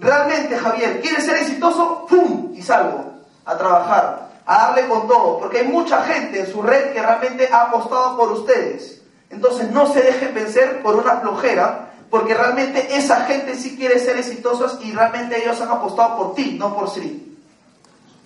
[0.00, 2.06] ¿realmente Javier quiere ser exitoso?
[2.08, 2.52] ¡Pum!
[2.54, 3.04] Y salgo
[3.44, 7.48] a trabajar, a darle con todo, porque hay mucha gente en su red que realmente
[7.52, 9.02] ha apostado por ustedes.
[9.30, 14.16] Entonces no se dejen vencer por una flojera, porque realmente esa gente sí quiere ser
[14.16, 17.38] exitosos y realmente ellos han apostado por ti, no por sí.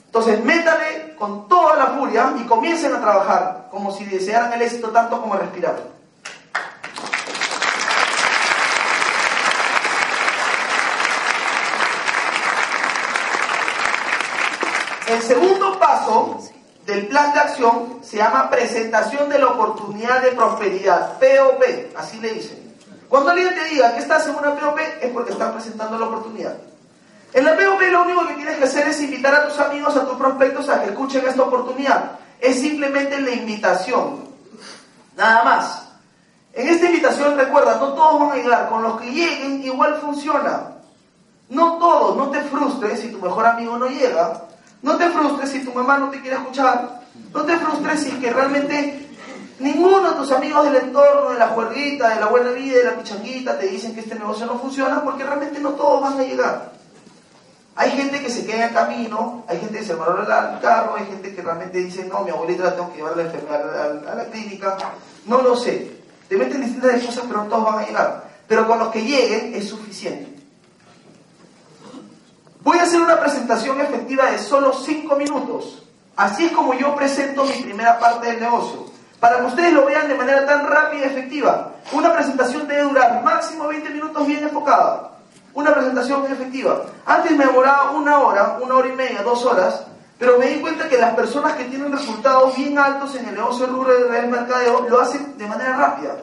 [0.07, 4.89] Entonces métale con toda la furia y comiencen a trabajar como si desearan el éxito
[4.91, 5.94] tanto como respirar.
[15.25, 16.39] Segundo paso
[16.87, 22.35] del plan de acción se llama presentación de la oportunidad de prosperidad, POP, así le
[22.35, 22.77] dicen.
[23.09, 26.57] Cuando alguien te diga que estás en una POP es porque están presentando la oportunidad.
[27.33, 30.07] En la POP lo único que tienes que hacer es invitar a tus amigos, a
[30.07, 32.13] tus prospectos a que escuchen esta oportunidad.
[32.39, 34.29] Es simplemente la invitación.
[35.17, 35.83] Nada más.
[36.53, 40.75] En esta invitación recuerda, no todos van a llegar, con los que lleguen igual funciona.
[41.49, 44.43] No todos, no te frustres si tu mejor amigo no llega,
[44.85, 47.01] no te frustres si tu mamá no te quiere escuchar.
[47.33, 49.09] No te frustres si que realmente
[49.59, 52.97] ninguno de tus amigos del entorno, de la juerguita, de la buena vida, de la
[52.99, 56.73] pichanguita, te dicen que este negocio no funciona porque realmente no todos van a llegar.
[57.77, 61.07] Hay gente que se queda en camino, hay gente que se valora el carro, hay
[61.07, 64.15] gente que realmente dice, no, mi abuelita la tengo que llevar a la, enfermedad, a
[64.15, 64.77] la clínica.
[65.25, 65.93] No lo sé.
[66.29, 68.25] Te meten distintas cosas, pero no todos van a llegar.
[68.47, 70.44] Pero con los que lleguen es suficiente.
[72.65, 75.83] Voy a hacer una presentación efectiva de solo 5 minutos.
[76.17, 78.87] Así es como yo presento mi primera parte del negocio.
[79.21, 81.73] Para que ustedes lo vean de manera tan rápida y efectiva.
[81.93, 85.11] Una presentación debe durar máximo 20 minutos bien enfocada.
[85.53, 86.87] Una presentación efectiva.
[87.05, 89.85] Antes me demoraba una hora, una hora y media, dos horas,
[90.19, 93.67] pero me di cuenta que las personas que tienen resultados bien altos en el negocio
[93.67, 96.17] rural del mercadeo lo hacen de manera rápida.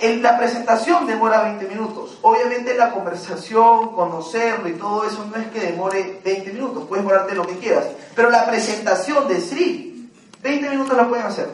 [0.00, 2.18] En la presentación demora 20 minutos.
[2.22, 7.34] Obviamente la conversación, conocerlo y todo eso no es que demore 20 minutos, puedes demorarte
[7.34, 7.84] lo que quieras.
[8.14, 11.48] Pero la presentación de Sri, 20 minutos la pueden hacer.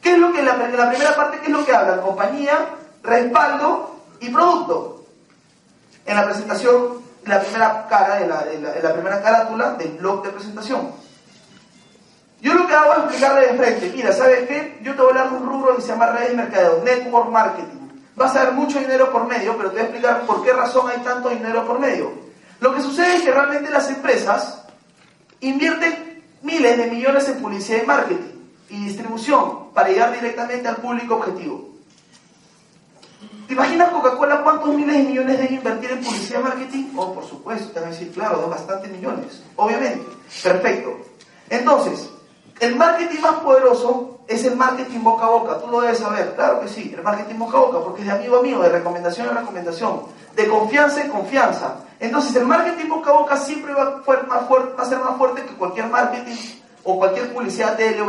[0.00, 2.00] ¿Qué es lo que la, la primera parte, qué es lo que habla?
[2.02, 2.68] Compañía,
[3.02, 5.04] respaldo y producto.
[6.04, 8.28] En la presentación, la primera cara de
[8.80, 10.92] la primera carátula del blog de presentación.
[12.40, 14.78] Yo lo que hago es explicarle de frente, mira, ¿sabes qué?
[14.82, 17.30] Yo te voy a hablar de un rubro que se llama redes de mercadeo, network
[17.30, 17.86] marketing.
[18.14, 20.88] Vas a ver mucho dinero por medio, pero te voy a explicar por qué razón
[20.88, 22.10] hay tanto dinero por medio.
[22.60, 24.62] Lo que sucede es que realmente las empresas
[25.40, 28.32] invierten miles de millones en publicidad y marketing
[28.70, 31.68] y distribución para llegar directamente al público objetivo.
[33.46, 36.84] ¿Te imaginas Coca-Cola cuántos miles de millones debe invertir en publicidad y marketing?
[36.96, 40.06] Oh, por supuesto, te van a decir, claro, bastantes millones, obviamente.
[40.42, 40.98] Perfecto.
[41.48, 42.10] Entonces,
[42.60, 46.60] el marketing más poderoso es el marketing boca a boca, tú lo debes saber, claro
[46.60, 49.28] que sí, el marketing boca a boca, porque es de amigo a amigo, de recomendación
[49.28, 50.00] a recomendación,
[50.34, 51.76] de confianza en confianza.
[52.00, 56.36] Entonces el marketing boca a boca siempre va, a ser más fuerte que cualquier marketing
[56.84, 58.08] o cualquier publicidad de o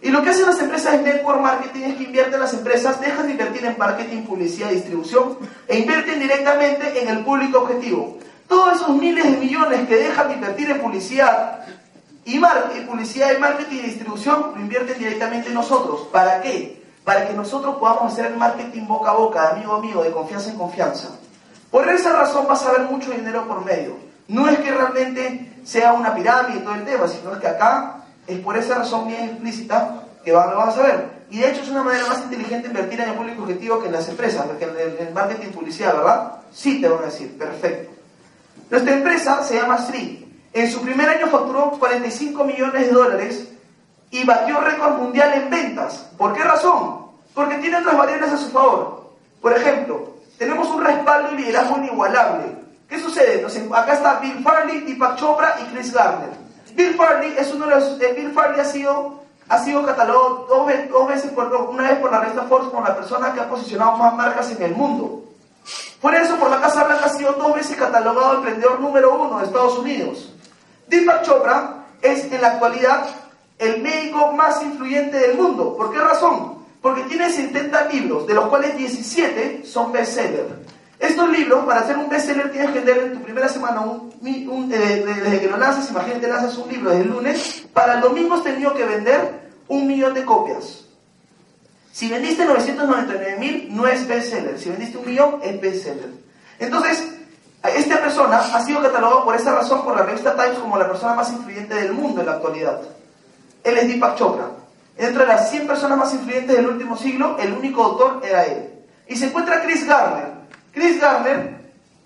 [0.00, 3.26] Y lo que hacen las empresas de network marketing es que invierten las empresas, dejan
[3.26, 5.38] de invertir en marketing, publicidad distribución
[5.68, 8.18] e invierten directamente en el público objetivo.
[8.48, 11.60] Todos esos miles de millones que dejan de invertir en publicidad
[12.24, 12.38] y,
[12.86, 16.08] publicidad y marketing y distribución lo invierten directamente nosotros.
[16.12, 16.82] ¿Para qué?
[17.04, 20.12] Para que nosotros podamos hacer el marketing boca a boca, de amigo a amigo, de
[20.12, 21.08] confianza en confianza.
[21.70, 23.96] Por esa razón vas a ver mucho dinero por medio.
[24.28, 28.38] No es que realmente sea una pirámide todo el tema, sino es que acá es
[28.40, 31.22] por esa razón bien explícita que van, lo vas a ver.
[31.30, 33.92] Y de hecho es una manera más inteligente invertir en el público objetivo que en
[33.92, 36.32] las empresas, porque en el, marketing y publicidad, ¿verdad?
[36.52, 37.90] Sí te van a decir, perfecto.
[38.70, 40.21] Nuestra empresa se llama Street.
[40.52, 43.48] En su primer año facturó 45 millones de dólares
[44.10, 46.10] y batió récord mundial en ventas.
[46.18, 47.06] ¿Por qué razón?
[47.34, 49.12] Porque tiene otras variables a su favor.
[49.40, 52.54] Por ejemplo, tenemos un respaldo y liderazgo inigualable.
[52.88, 53.46] ¿Qué sucede?
[53.74, 56.28] Acá está Bill Farley, Deepak Chopra y Chris Gardner.
[56.74, 58.00] Bill Farley es uno de los.
[58.00, 62.20] Eh, Bill Farley ha sido, ha sido catalogado dos, veces, por, una vez por la
[62.20, 65.24] revista Forbes como la persona que ha posicionado más marcas en el mundo.
[66.02, 69.46] Por eso, por la Casa Blanca ha sido dos veces catalogado emprendedor número uno de
[69.46, 70.31] Estados Unidos.
[70.86, 73.06] Deepak Chopra es en la actualidad
[73.58, 75.76] el médico más influyente del mundo.
[75.76, 76.58] ¿Por qué razón?
[76.80, 80.48] Porque tiene 70 libros, de los cuales 17 son bestsellers.
[80.98, 84.12] Estos libros, para hacer un bestseller, tienes que leer en tu primera semana, un,
[84.72, 88.34] eh, desde que lo lanzas, imagínate, lanzas un libro desde el lunes, para el domingo
[88.34, 90.84] has tenido que vender un millón de copias.
[91.92, 94.58] Si vendiste 999 mil, no es bestseller.
[94.58, 96.10] Si vendiste un millón, es bestseller.
[96.58, 97.04] Entonces,
[97.70, 101.14] esta persona ha sido catalogado por esa razón por la revista Times como la persona
[101.14, 102.80] más influyente del mundo en la actualidad.
[103.62, 104.46] Él es Deepak Chopra.
[104.96, 108.70] Dentro de las 100 personas más influyentes del último siglo, el único autor era él.
[109.06, 110.32] Y se encuentra Chris Garner.
[110.72, 111.60] Chris Garner,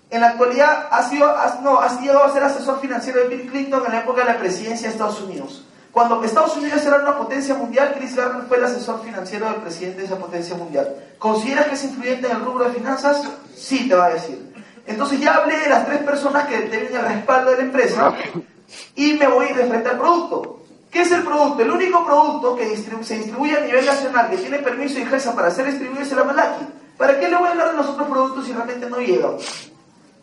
[0.09, 3.83] en la actualidad, ha, sido, no, ha llegado a ser asesor financiero de Bill Clinton
[3.85, 5.65] en la época de la presidencia de Estados Unidos.
[5.91, 10.01] Cuando Estados Unidos era una potencia mundial, Chris Garner fue el asesor financiero del presidente
[10.01, 10.95] de esa potencia mundial.
[11.17, 13.23] ¿Consideras que es influyente en el rubro de finanzas?
[13.55, 14.53] Sí, te va a decir.
[14.87, 18.13] Entonces ya hablé de las tres personas que tienen el respaldo de la empresa
[18.95, 20.61] y me voy de frente al producto.
[20.89, 21.61] ¿Qué es el producto?
[21.61, 25.51] El único producto que se distribuye a nivel nacional, que tiene permiso y ejerza para
[25.51, 26.65] ser distribuido es el Amalaki.
[26.97, 29.33] ¿Para qué le voy a hablar de los otros productos si realmente no llegan?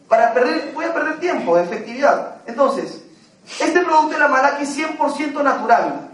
[0.09, 2.37] Para perder, voy a perder tiempo, efectividad.
[2.46, 3.05] Entonces,
[3.61, 6.11] este producto la Amalaki es 100% natural.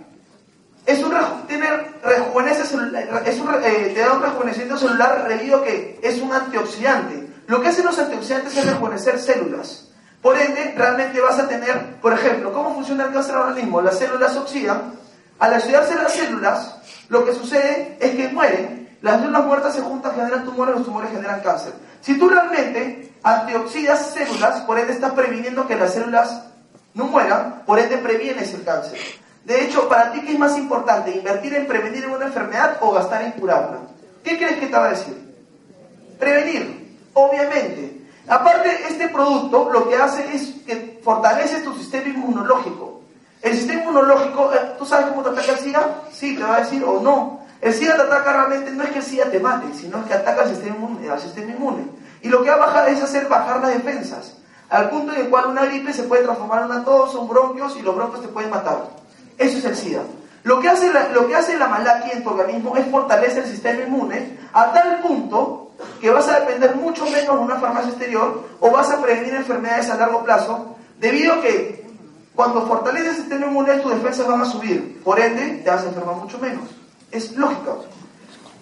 [0.84, 1.14] Es un,
[1.46, 1.68] tiene
[2.02, 7.19] rejuvenece celular, es un, eh, te da un rejuvenecimiento celular debido que es un antioxidante.
[7.50, 9.88] Lo que hacen los antioxidantes es rejuvenecer células.
[10.22, 13.34] Por ende, realmente vas a tener, por ejemplo, ¿cómo funciona el cáncer?
[13.82, 14.92] Las células oxidan.
[15.40, 16.76] Al oxidarse las células,
[17.08, 18.96] lo que sucede es que mueren.
[19.02, 21.72] Las células muertas se juntan, generan tumores, los tumores generan cáncer.
[22.00, 26.44] Si tú realmente antioxidas células, por ende estás previniendo que las células
[26.94, 28.96] no mueran, por ende previenes el cáncer.
[29.44, 31.10] De hecho, para ti, ¿qué es más importante?
[31.10, 33.78] ¿Invertir en prevenir una enfermedad o gastar en curarla?
[34.22, 35.34] ¿Qué crees que te va a decir?
[36.16, 36.79] Prevenir.
[37.14, 38.00] Obviamente.
[38.28, 43.00] Aparte, este producto lo que hace es que fortalece tu sistema inmunológico.
[43.42, 46.02] El sistema inmunológico, eh, ¿tú sabes cómo te ataca el SIDA?
[46.12, 47.40] Sí, te va a decir o no.
[47.60, 50.42] El SIDA te ataca realmente, no es que el SIDA te mate, sino que ataca
[50.42, 51.18] al sistema inmune.
[51.18, 51.84] Sistema inmune.
[52.22, 54.36] Y lo que va a bajar es hacer bajar las defensas.
[54.68, 57.76] Al punto en el cual una gripe se puede transformar en una tos, son bronquios
[57.76, 58.90] y los bronquios te pueden matar.
[59.36, 60.02] Eso es el SIDA.
[60.42, 63.50] Lo que hace la, lo que hace la malaquia en tu organismo es fortalecer el
[63.50, 65.69] sistema inmune a tal punto
[66.00, 69.90] que vas a depender mucho menos de una farmacia exterior o vas a prevenir enfermedades
[69.90, 71.86] a largo plazo, debido a que
[72.34, 75.88] cuando fortaleces el sistema inmune tus defensas van a subir, por ende te vas a
[75.88, 76.64] enfermar mucho menos.
[77.10, 77.84] Es lógico.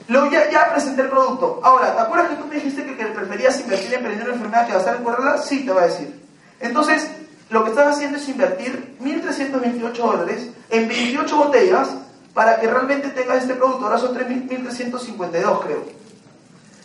[0.08, 1.60] Luego ya, presenté el producto.
[1.62, 4.72] Ahora, ¿te acuerdas que tú me dijiste que, preferías invertir en prevenir una enfermedad que
[4.72, 5.38] gastar en curarla?
[5.38, 6.18] Sí, te va a decir.
[6.60, 7.10] Entonces,
[7.50, 11.88] lo que estás haciendo es invertir 1.328 dólares en 28 botellas
[12.32, 13.84] para que realmente tengas este producto.
[13.84, 16.07] Ahora son 3.352, creo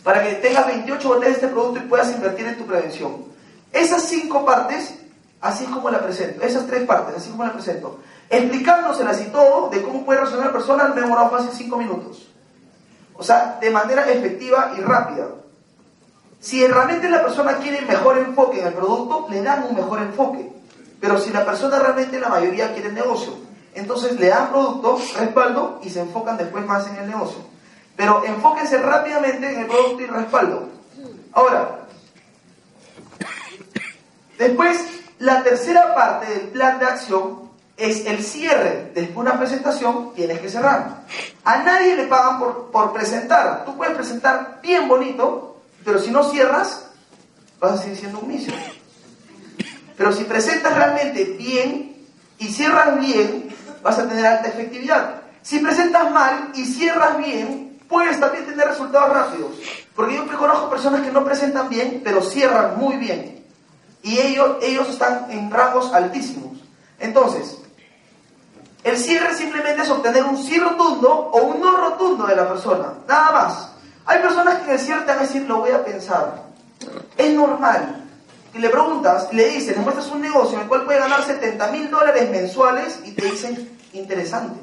[0.04, 3.26] para que tengas 28 botellas de este producto y puedas invertir en tu prevención.
[3.72, 5.00] Esas cinco partes,
[5.42, 9.70] así es como la presento, esas tres partes, así como la presento, explicándoselas y todo
[9.70, 12.28] de cómo puede resolver la persona, me demorado fácil 5 minutos.
[13.16, 15.28] O sea, de manera efectiva y rápida.
[16.40, 20.52] Si realmente la persona quiere mejor enfoque en el producto, le dan un mejor enfoque.
[21.00, 23.34] Pero si la persona realmente, la mayoría, quiere negocio,
[23.76, 27.53] entonces le dan producto, respaldo y se enfocan después más en el negocio.
[27.96, 30.70] Pero enfóquense rápidamente en el producto y respaldo.
[31.32, 31.80] Ahora,
[34.38, 34.80] después,
[35.20, 38.92] la tercera parte del plan de acción es el cierre.
[38.94, 41.04] Después de una presentación, tienes que cerrar.
[41.44, 43.66] A nadie le pagan por, por presentar.
[43.66, 46.88] Tú puedes presentar bien bonito, pero si no cierras,
[47.60, 48.54] vas a seguir siendo un misio.
[49.98, 51.96] Pero si presentas realmente bien
[52.38, 53.50] y cierras bien,
[53.82, 55.22] vas a tener alta efectividad.
[55.42, 59.52] Si presentas mal y cierras bien, puedes también tener resultados rápidos.
[59.96, 63.46] Porque yo conozco personas que no presentan bien, pero cierran muy bien.
[64.02, 66.58] Y ellos, ellos están en rangos altísimos.
[67.00, 67.60] Entonces,
[68.84, 72.96] el cierre simplemente es obtener un sí rotundo o un no rotundo de la persona.
[73.08, 73.70] Nada más.
[74.06, 76.44] Hay personas que en el cierre te van a decir, lo voy a pensar.
[77.16, 78.04] Es normal.
[78.56, 81.68] Y le preguntas, le dices, le muestras un negocio en el cual puede ganar 70
[81.72, 84.60] mil dólares mensuales y te dicen, interesante.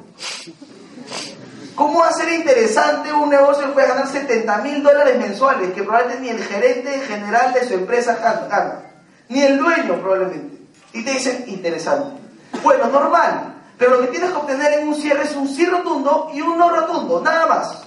[1.74, 6.28] ¿Cómo hacer interesante un negocio que puede ganar 70 mil dólares mensuales que probablemente ni
[6.28, 8.14] el gerente general de su empresa
[8.50, 8.82] gana?
[9.28, 10.58] Ni el dueño probablemente.
[10.92, 12.20] Y te dicen interesante.
[12.62, 13.54] Bueno, normal.
[13.78, 16.58] Pero lo que tienes que obtener en un cierre es un sí rotundo y un
[16.58, 17.82] no rotundo, nada más.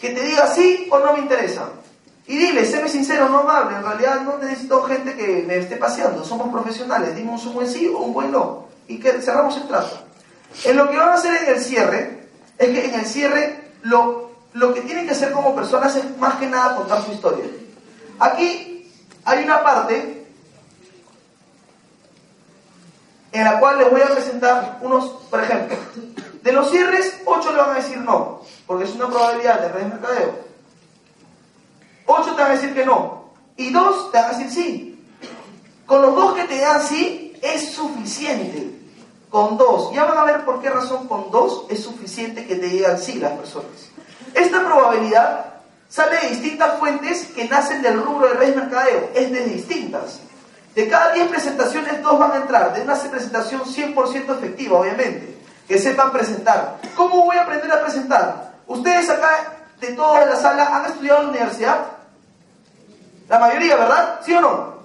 [0.00, 1.68] Que te diga sí o no me interesa.
[2.26, 3.76] Y dile, séme sincero, no amable.
[3.76, 6.24] En realidad no necesito gente que me esté paseando.
[6.24, 7.14] Somos profesionales.
[7.14, 8.66] Dimos un buen sí o un buen no.
[8.88, 10.06] Y que cerramos el trato.
[10.64, 12.25] En lo que van a hacer en el cierre,
[12.58, 16.36] es que en el cierre lo, lo que tienen que hacer como personas es más
[16.36, 17.44] que nada contar su historia.
[18.18, 18.90] Aquí
[19.24, 20.26] hay una parte
[23.32, 25.76] en la cual les voy a presentar unos, por ejemplo,
[26.42, 29.88] de los cierres, 8 le van a decir no, porque es una probabilidad de redes
[29.88, 30.46] mercadeo.
[32.06, 34.92] 8 te van a decir que no, y 2 te van a decir sí.
[35.86, 38.75] Con los dos que te dan sí, es suficiente.
[39.30, 39.92] Con dos.
[39.92, 43.14] Ya van a ver por qué razón con dos es suficiente que te digan sí
[43.14, 43.90] las personas.
[44.34, 45.46] Esta probabilidad
[45.88, 49.10] sale de distintas fuentes que nacen del rubro de redes mercadeo.
[49.14, 50.20] Es de distintas.
[50.74, 52.74] De cada 10 presentaciones, dos van a entrar.
[52.74, 55.38] De una presentación 100% efectiva, obviamente.
[55.66, 56.78] Que sepan presentar.
[56.94, 58.52] ¿Cómo voy a aprender a presentar?
[58.66, 61.86] Ustedes acá, de toda la sala, han estudiado en la universidad.
[63.26, 64.20] La mayoría, ¿verdad?
[64.22, 64.76] ¿Sí o no?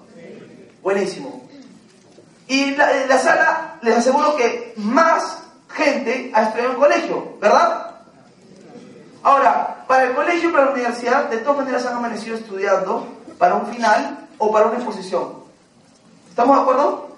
[0.82, 1.41] Buenísimo.
[2.52, 5.38] Y la, la sala, les aseguro que más
[5.70, 7.92] gente ha estudiado en colegio, ¿verdad?
[9.24, 13.56] Ahora, para el colegio y para la universidad, de todas maneras han amanecido estudiando para
[13.56, 15.30] un final o para una exposición.
[16.28, 17.16] ¿Estamos de acuerdo?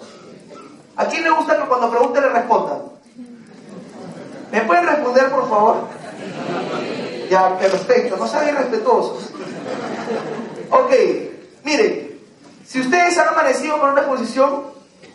[0.97, 2.81] ¿A quién le gusta que cuando pregunte le respondan?
[4.51, 5.77] ¿Me pueden responder, por favor?
[7.31, 9.31] Ya, perfecto, no sean irrespetuosos.
[10.69, 10.91] Ok,
[11.63, 12.19] miren,
[12.67, 14.72] si ustedes han amanecido con una exposición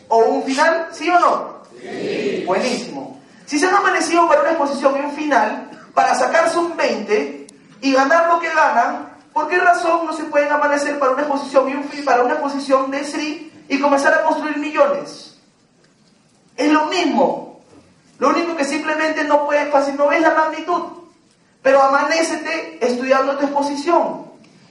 [0.09, 1.59] o un final, ¿sí o no?
[1.81, 2.45] Sí.
[2.47, 3.21] Buenísimo.
[3.47, 7.47] Si se han amanecido con una exposición y un final, para sacarse un 20
[7.81, 11.69] y ganar lo que ganan, ¿por qué razón no se pueden amanecer para una exposición
[11.69, 15.39] y un para una exposición de SRI y comenzar a construir millones?
[16.57, 17.61] Es lo mismo.
[18.19, 20.83] Lo único que simplemente no puedes fácil, no ves la magnitud.
[21.63, 24.27] Pero amanécete estudiando tu exposición.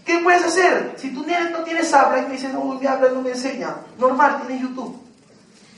[0.05, 0.95] ¿Qué puedes hacer?
[0.97, 3.75] Si tú no tienes habla y me dices, uy, mi habla no me enseña.
[3.97, 5.06] Normal, tienes YouTube.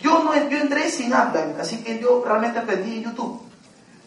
[0.02, 3.42] Yo, no, yo entré sin habla, así que yo realmente aprendí en YouTube.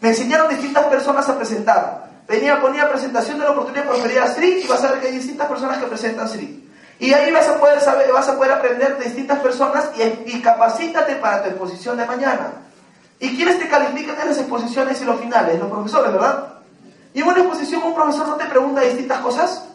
[0.01, 2.09] Me enseñaron distintas personas a presentar.
[2.27, 5.13] Venía, ponía presentación de la oportunidad de prosperidad Street y vas a ver que hay
[5.13, 6.63] distintas personas que presentan Street.
[6.99, 9.89] Y ahí vas a poder saber, vas a poder aprender de distintas personas
[10.25, 12.53] y, capacítate para tu exposición de mañana.
[13.19, 15.59] ¿Y quiénes te califican en las exposiciones y los finales?
[15.59, 16.53] Los profesores, ¿verdad?
[17.13, 19.65] Y en una exposición un profesor no te pregunta distintas cosas.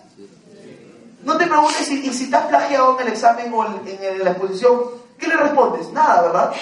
[1.22, 4.78] No te preguntes si, si estás plagiado en el examen o en la exposición.
[5.18, 5.90] ¿Qué le respondes?
[5.92, 6.52] Nada, ¿verdad?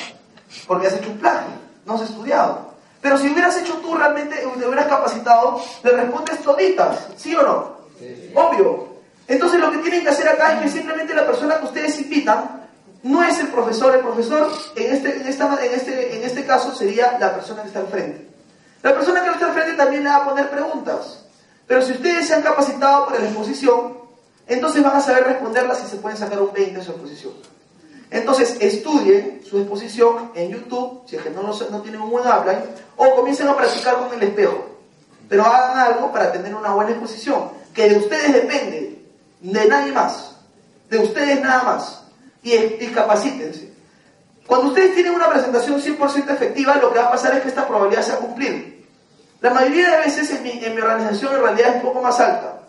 [0.66, 1.50] Porque has hecho un plagio,
[1.84, 2.74] no has estudiado.
[3.00, 7.76] Pero si hubieras hecho tú realmente, te hubieras capacitado, le respondes toditas, ¿sí o no?
[8.34, 8.88] Obvio.
[9.28, 12.68] Entonces lo que tienen que hacer acá es que simplemente la persona que ustedes invitan
[13.02, 16.74] no es el profesor, el profesor en este, en esta, en este, en este caso
[16.74, 18.26] sería la persona que está al frente.
[18.82, 21.24] La persona que está al frente también le va a poner preguntas.
[21.66, 23.98] Pero si ustedes se han capacitado para la exposición,
[24.46, 27.32] entonces van a saber responderlas y se pueden sacar un 20 en su exposición.
[28.16, 31.52] Entonces, estudien su exposición en YouTube, si es que no,
[31.82, 32.62] tienen un buen outline,
[32.96, 34.70] o comiencen a practicar con el espejo.
[35.28, 39.02] Pero hagan algo para tener una buena exposición, que de ustedes depende,
[39.40, 40.36] de nadie más,
[40.88, 42.02] de ustedes nada más.
[42.42, 43.72] Y, y capacítense.
[44.46, 47.66] Cuando ustedes tienen una presentación 100% efectiva, lo que va a pasar es que esta
[47.66, 48.86] probabilidad se va a cumplir.
[49.40, 52.18] La mayoría de veces en mi, en mi organización en realidad es un poco más
[52.18, 52.60] alta.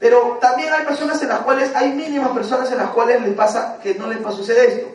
[0.00, 3.78] Pero también hay personas en las cuales, hay mínimas personas en las cuales les pasa
[3.82, 4.88] que no les sucede esto.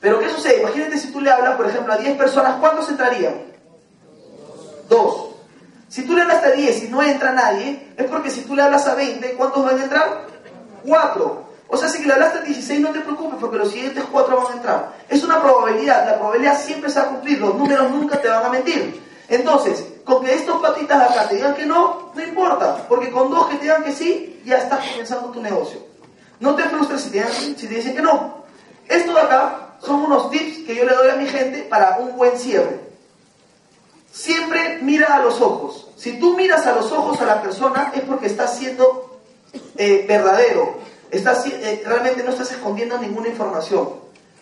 [0.00, 0.62] Pero ¿qué sucede?
[0.62, 3.34] Imagínate si tú le hablas, por ejemplo, a 10 personas, ¿cuántos entrarían?
[4.88, 5.28] Dos.
[5.88, 8.62] Si tú le hablas a 10 y no entra nadie, es porque si tú le
[8.62, 10.26] hablas a 20, ¿cuántos van a entrar?
[10.86, 11.50] Cuatro.
[11.68, 14.52] O sea, si le hablaste a 16, no te preocupes, porque los siguientes cuatro van
[14.52, 14.92] a entrar.
[15.10, 18.46] Es una probabilidad, la probabilidad siempre se va a cumplir, los números nunca te van
[18.46, 19.00] a mentir.
[19.28, 23.30] Entonces, con que estos patitas de acá te digan que no, no importa, porque con
[23.30, 25.80] dos que te digan que sí, ya estás comenzando tu negocio.
[26.40, 28.44] No te frustres si te, dicen que no.
[28.88, 32.16] Esto de acá son unos tips que yo le doy a mi gente para un
[32.16, 32.80] buen cierre.
[34.10, 35.88] Siempre mira a los ojos.
[35.96, 39.20] Si tú miras a los ojos a la persona es porque estás siendo
[39.76, 40.78] eh, verdadero.
[41.10, 43.90] Estás, eh, realmente no estás escondiendo ninguna información.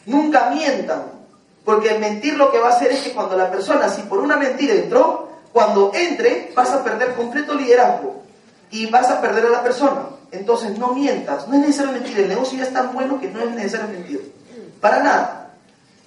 [0.07, 1.19] Nunca mientan.
[1.65, 4.37] Porque mentir lo que va a hacer es que cuando la persona, si por una
[4.37, 8.23] mentira entró, cuando entre vas a perder completo liderazgo
[8.71, 10.03] y vas a perder a la persona.
[10.31, 13.41] Entonces no mientas, no es necesario mentir, el negocio ya es tan bueno que no
[13.41, 14.35] es necesario mentir.
[14.81, 15.55] Para nada.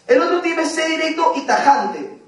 [0.07, 2.19] El otro tipo es ser directo y tajante.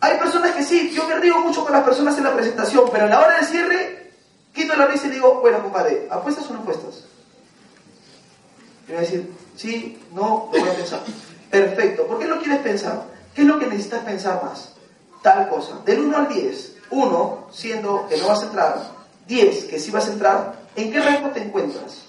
[0.00, 3.04] Hay personas que sí, yo me río mucho con las personas en la presentación, pero
[3.04, 4.12] a la hora del cierre,
[4.52, 7.04] quito la risa y digo, bueno, compadre, ¿apuestas o no apuestas?
[8.88, 11.00] Y voy a decir, sí, no, lo voy a pensar.
[11.50, 12.06] Perfecto.
[12.06, 13.02] ¿Por qué lo quieres pensar?
[13.34, 14.72] ¿Qué es lo que necesitas pensar más?
[15.22, 15.80] Tal cosa.
[15.84, 16.76] Del 1 al 10.
[16.90, 18.80] 1 siendo que no vas a entrar.
[19.26, 20.54] 10 que sí vas a entrar.
[20.76, 22.04] ¿En qué rango te encuentras?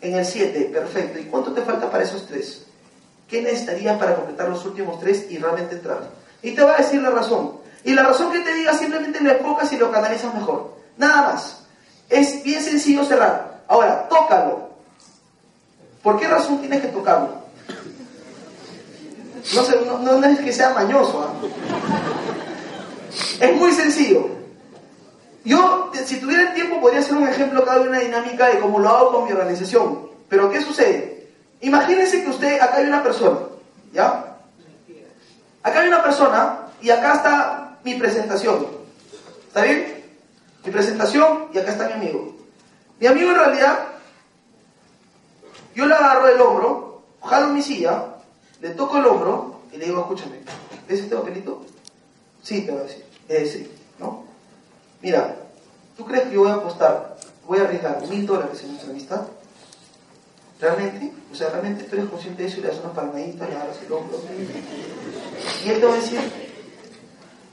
[0.00, 0.70] En el 7.
[0.72, 1.18] Perfecto.
[1.18, 2.62] ¿Y cuánto te falta para esos 3?
[3.28, 6.10] ¿Qué necesitarías para completar los últimos 3 y realmente entrar?
[6.42, 7.62] Y te va a decir la razón.
[7.84, 10.76] Y la razón que te diga simplemente lo enfocas y lo canalizas mejor.
[10.96, 11.62] Nada más.
[12.08, 13.62] Es bien sencillo cerrar.
[13.66, 14.70] Ahora, tócalo.
[16.02, 17.42] ¿Por qué razón tienes que tocarlo?
[20.02, 21.26] No, no, es que sea mañoso.
[21.26, 22.21] ¿ah?
[23.40, 24.28] Es muy sencillo.
[25.44, 28.78] Yo, si tuviera el tiempo, podría hacer un ejemplo cada de una dinámica de cómo
[28.78, 30.08] lo hago con mi organización.
[30.28, 31.28] Pero ¿qué sucede?
[31.60, 33.38] Imagínense que usted, acá hay una persona,
[33.92, 34.38] ¿ya?
[35.62, 38.66] Acá hay una persona y acá está mi presentación.
[39.48, 40.04] ¿Está bien?
[40.64, 42.36] Mi presentación y acá está mi amigo.
[43.00, 43.78] Mi amigo en realidad,
[45.74, 48.04] yo le agarro el hombro, jalo mi silla,
[48.60, 50.40] le toco el hombro y le digo, escúchame,
[50.88, 51.64] ¿ves este papelito?
[52.42, 53.04] Sí, te voy a decir.
[53.28, 54.24] Eh, sí, ¿no?
[55.00, 55.36] Mira,
[55.96, 57.16] ¿tú crees que yo voy a apostar,
[57.46, 59.22] voy a arriesgar mil dólares en nuestra amistad?
[60.60, 61.12] ¿Realmente?
[61.32, 63.78] O sea, ¿realmente tú eres consciente de eso y le das una palmadita, le agarras
[63.84, 64.20] el hombro?
[65.64, 66.20] Y él te va a decir,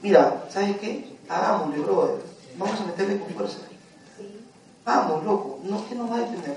[0.02, 1.16] mira, ¿sabes qué?
[1.28, 2.22] Hagámosle, brother.
[2.56, 3.58] Vamos a meterle con fuerza.
[4.84, 5.60] Vamos, loco.
[5.64, 6.56] No, ¿Qué nos va a detener?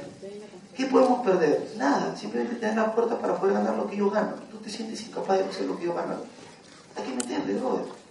[0.75, 1.71] ¿Qué podemos perder?
[1.77, 2.15] Nada.
[2.15, 4.33] Simplemente tener la puerta para poder ganar lo que yo gano.
[4.51, 6.15] Tú te sientes incapaz de hacer lo que yo gano.
[6.95, 8.02] Hay que meterle, brother.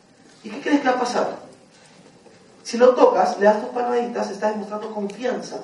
[0.45, 1.39] ¿Y qué crees que va a pasar?
[2.63, 5.61] Si lo tocas, le das tus palmaditas, estás demostrando confianza.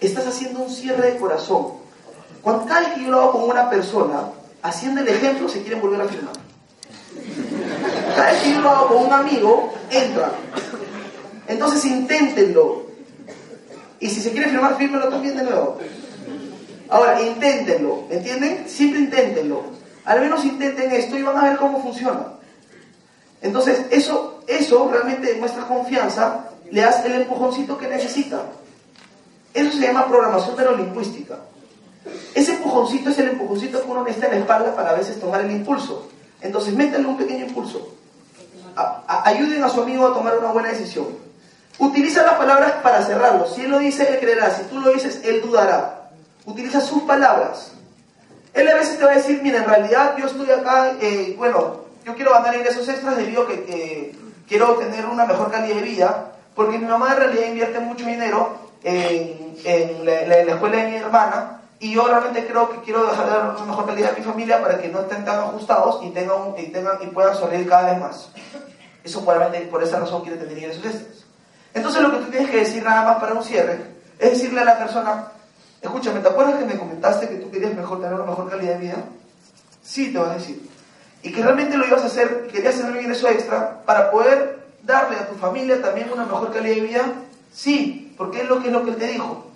[0.00, 1.74] Estás haciendo un cierre de corazón.
[2.42, 4.30] Cuando cada vez que yo lo hago con una persona,
[4.62, 6.34] haciendo el ejemplo, se quieren volver a firmar.
[8.16, 10.32] Cada vez que yo lo hago con un amigo, entra.
[11.48, 12.84] Entonces inténtenlo.
[14.00, 15.78] Y si se quiere firmar, fírmelo también de nuevo.
[16.90, 18.68] Ahora, inténtenlo, ¿entienden?
[18.68, 19.62] Siempre inténtenlo.
[20.04, 22.33] Al menos intenten esto y van a ver cómo funciona.
[23.44, 28.40] Entonces, eso, eso realmente demuestra confianza, le das el empujoncito que necesita.
[29.52, 31.36] Eso se llama programación neurolingüística.
[32.34, 35.42] Ese empujoncito es el empujoncito que uno necesita en la espalda para a veces tomar
[35.42, 36.08] el impulso.
[36.40, 37.86] Entonces, métanle un pequeño impulso.
[39.06, 41.08] ayuden a su amigo a tomar una buena decisión.
[41.78, 43.46] Utiliza las palabras para cerrarlo.
[43.46, 44.56] Si él lo dice, él creerá.
[44.56, 46.08] Si tú lo dices, él dudará.
[46.46, 47.72] Utiliza sus palabras.
[48.54, 51.83] Él a veces te va a decir, mira, en realidad yo estoy acá, eh, bueno,
[52.04, 54.14] yo quiero ganar ingresos extras debido a que
[54.46, 58.58] quiero tener una mejor calidad de vida, porque mi mamá en realidad invierte mucho dinero
[58.82, 63.86] en, la, escuela de mi hermana, y yo realmente creo que quiero dejar una mejor
[63.86, 67.06] calidad a mi familia para que no estén tan ajustados y, tengan, y, tengan, y
[67.06, 68.30] puedan sonreír cada vez más.
[69.02, 71.24] Eso probablemente por esa razón quiere tener ingresos extras.
[71.74, 73.78] Entonces lo que tú tienes que decir nada más para un cierre
[74.18, 75.28] es decirle a la persona,
[75.82, 78.78] escúchame, ¿te acuerdas que me comentaste que tú querías mejor tener una mejor calidad de
[78.78, 78.96] vida?
[79.82, 80.73] Sí, te vas a decir
[81.24, 85.16] y que realmente lo ibas a hacer, querías tener un ingreso extra para poder darle
[85.16, 87.12] a tu familia también una mejor calidad de vida,
[87.50, 89.46] sí, porque es lo que es lo que él te dijo.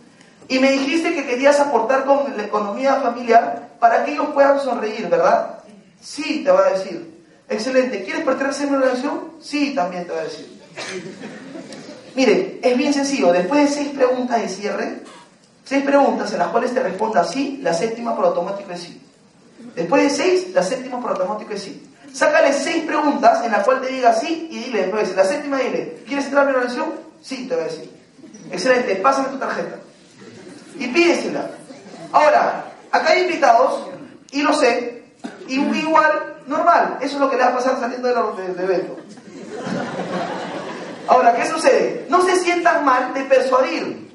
[0.48, 5.08] Y me dijiste que querías aportar con la economía familiar para que ellos puedan sonreír,
[5.10, 5.58] ¿verdad?
[6.00, 7.22] Sí, te va a decir.
[7.50, 8.02] Excelente.
[8.02, 9.32] ¿Quieres pertenecer a una relación?
[9.42, 10.62] Sí, también te va a decir.
[12.14, 13.30] Mire, es bien sencillo.
[13.30, 15.02] Después de seis preguntas de cierre,
[15.64, 19.02] seis preguntas en las cuales te responda sí, la séptima por automático es sí.
[19.74, 21.16] Después de seis, la séptima por
[21.50, 21.84] es sí.
[22.12, 26.02] Sácale seis preguntas en las cuales te diga sí y dile después, la séptima dile,
[26.06, 26.86] ¿quieres entrar en mi relación?
[27.22, 27.90] Sí, te voy a decir.
[28.50, 29.76] Excelente, pásame tu tarjeta.
[30.78, 31.50] Y pídesela.
[32.12, 33.88] Ahora, acá hay invitados,
[34.30, 35.04] y lo sé,
[35.48, 38.96] y igual, normal, eso es lo que le va a pasar saliendo del de, evento.
[41.06, 42.06] Ahora, ¿qué sucede?
[42.08, 44.08] No se sientan mal de persuadir.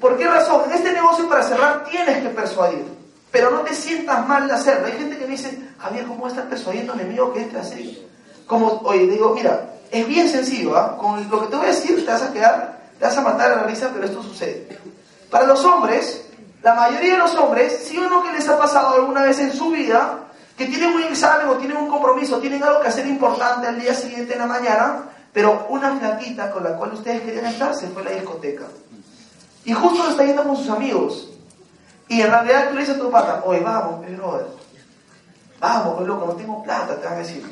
[0.00, 0.62] ¿Por qué razón?
[0.66, 2.95] En este negocio para cerrar tienes que persuadir.
[3.36, 4.86] Pero no te sientas mal de hacerlo.
[4.86, 7.60] Hay gente que me dice, Javier, ¿cómo estás persuadiendo a mi amigo que entre a
[7.60, 7.84] hacer?
[8.46, 10.96] Como, oye, digo, mira, es bien sencillo, ¿ah?
[10.96, 13.52] Con lo que te voy a decir te vas a quedar, te vas a matar
[13.52, 14.66] a la risa, pero esto sucede.
[15.30, 16.24] Para los hombres,
[16.62, 19.52] la mayoría de los hombres, si o no que les ha pasado alguna vez en
[19.52, 20.20] su vida,
[20.56, 23.92] que tienen un examen o tienen un compromiso, tienen algo que hacer importante al día
[23.92, 28.00] siguiente en la mañana, pero una flaquita con la cual ustedes querían estar se fue
[28.00, 28.64] a la discoteca.
[29.66, 31.35] Y justo lo está yendo con sus amigos.
[32.08, 34.48] Y en realidad tú le dices a tu pata, oye, vamos, pero
[35.58, 37.42] vamos, pues loco, no tengo plata, te van a decir.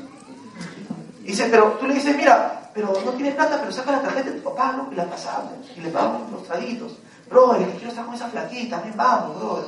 [1.23, 4.31] Y dice, pero tú le dices, mira, pero no tienes plata, pero saca la tarjeta
[4.31, 4.89] de tu papá, ¿no?
[4.93, 6.99] Y la pasamos, y le pagamos los traguitos.
[7.29, 9.65] Bro, es que quiero estar con esa flaquita, también vamos, bro.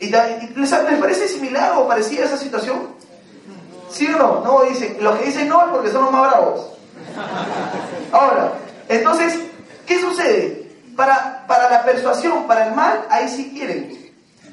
[0.00, 2.88] ¿Y, les, parece similar o parecida esa situación?
[3.90, 4.40] ¿Sí o no?
[4.44, 6.66] No, dice, los que dicen no es porque son los más bravos.
[8.12, 8.52] Ahora,
[8.88, 9.38] entonces,
[9.86, 10.76] ¿qué sucede?
[10.96, 13.99] Para, para la persuasión, para el mal, ahí sí quieren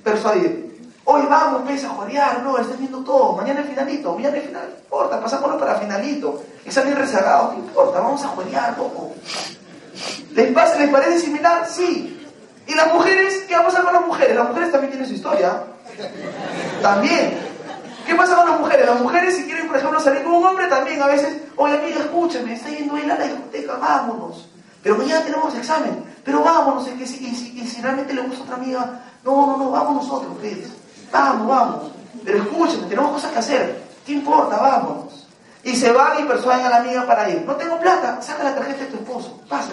[0.07, 0.67] persuadir.
[1.03, 3.33] Hoy vamos, ves a jodear, no, estás viendo todo.
[3.33, 6.43] Mañana el finalito, mañana el final, no importa, pasámoslo para finalito.
[6.65, 9.13] Examen rezagado, no importa, vamos a jodear poco.
[10.33, 11.67] ¿Les, pasa, ¿Les parece similar?
[11.69, 12.13] Sí.
[12.67, 13.45] ¿Y las mujeres?
[13.47, 14.35] ¿Qué va a pasar con las mujeres?
[14.35, 15.63] Las mujeres también tienen su historia.
[16.81, 17.37] También.
[18.05, 18.85] ¿Qué pasa con las mujeres?
[18.85, 21.99] Las mujeres si quieren, por ejemplo, salir con un hombre también a veces, oye amiga,
[21.99, 24.47] escúchame, está yendo él a la discoteca, vámonos.
[24.83, 29.47] Pero mañana tenemos examen, pero vámonos, y si realmente le gusta a otra amiga, no,
[29.47, 30.67] no, no, vamos nosotros, ustedes.
[31.09, 31.91] Vamos, vamos.
[32.25, 33.83] Pero escúchame, tenemos cosas que hacer.
[34.05, 34.57] ¿Qué importa?
[34.57, 35.25] Vámonos.
[35.63, 37.45] Y se van y persuaden a la amiga para ir.
[37.45, 39.39] No tengo plata, saca la tarjeta de tu esposo.
[39.47, 39.69] Pasa.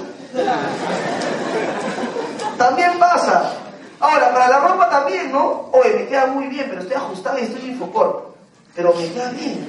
[2.57, 3.55] también pasa.
[3.98, 5.70] Ahora, para la ropa también, ¿no?
[5.72, 8.32] Oye, me queda muy bien, pero estoy ajustado y estoy infocor.
[8.76, 9.68] pero me queda bien.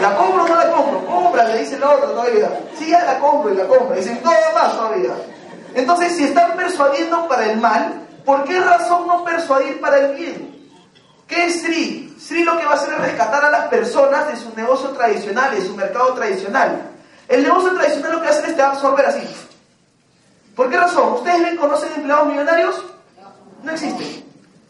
[0.00, 1.06] ¿La compro o no la compro?
[1.06, 2.50] Compra, le dice el otro todavía.
[2.78, 3.96] Sí, ya la compro y la compro.
[3.96, 5.10] Dicen, todavía más todavía.
[5.74, 10.70] Entonces, si están persuadiendo para el mal, ¿por qué razón no persuadir para el bien?
[11.26, 12.14] ¿Qué es Sri?
[12.20, 15.54] Sri lo que va a hacer es rescatar a las personas de su negocio tradicional,
[15.54, 16.90] de su mercado tradicional.
[17.28, 19.26] El negocio tradicional lo que hace es te va a absorber así.
[20.54, 21.14] ¿Por qué razón?
[21.14, 22.84] ¿Ustedes ven, conocen empleados millonarios?
[23.62, 24.24] No existen.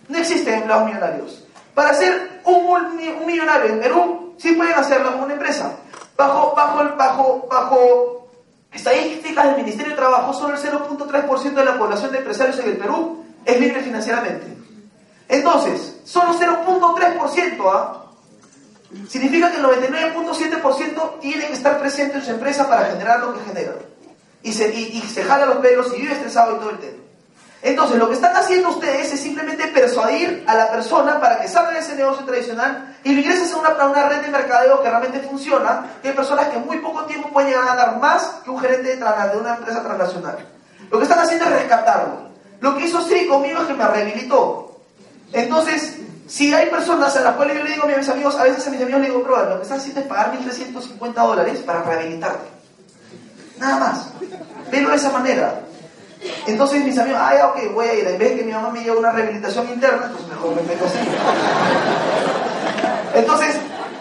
[0.09, 1.45] No existen empleados millonarios.
[1.75, 5.73] Para ser un, millonario en Perú, sí pueden hacerlo como una empresa.
[6.17, 8.29] Bajo, bajo, bajo, bajo
[8.73, 12.77] estadísticas del Ministerio de Trabajo, solo el 0.3% de la población de empresarios en el
[12.77, 14.57] Perú es libre financieramente.
[15.29, 17.99] Entonces, solo 0.3%, ¿ah?
[19.09, 23.45] Significa que el 99.7% tiene que estar presente en su empresa para generar lo que
[23.45, 23.73] genera.
[24.43, 27.02] Y se, y, se jala los pelos y vive estresado y todo el tema.
[27.63, 31.71] Entonces, lo que están haciendo ustedes es simplemente persuadir a la persona para que salga
[31.71, 35.87] de ese negocio tradicional y ingreses a una, una red de mercadeo que realmente funciona,
[36.03, 38.59] que hay personas que en muy poco tiempo pueden llegar a ganar más que un
[38.59, 40.39] gerente de, de una empresa transnacional.
[40.91, 42.33] Lo que están haciendo es rescatarlo.
[42.61, 44.81] Lo que hizo Sri conmigo es que me rehabilitó.
[45.33, 48.67] Entonces, si hay personas a las cuales yo le digo a mis amigos, a veces
[48.67, 51.83] a mis amigos le digo, prueba, lo que estás haciendo es pagar 1.350 dólares para
[51.83, 52.49] rehabilitarte.
[53.59, 54.07] Nada más.
[54.71, 55.61] Velo de esa manera.
[56.47, 58.07] Entonces mis amigos, ah, ya, ok, voy a ir.
[58.07, 60.85] En vez de que mi mamá me lleve una rehabilitación interna, pues mejor me meto
[60.85, 60.99] así.
[63.15, 63.57] Entonces,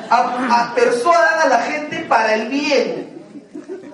[0.09, 3.11] a, persuadan a la gente para el bien.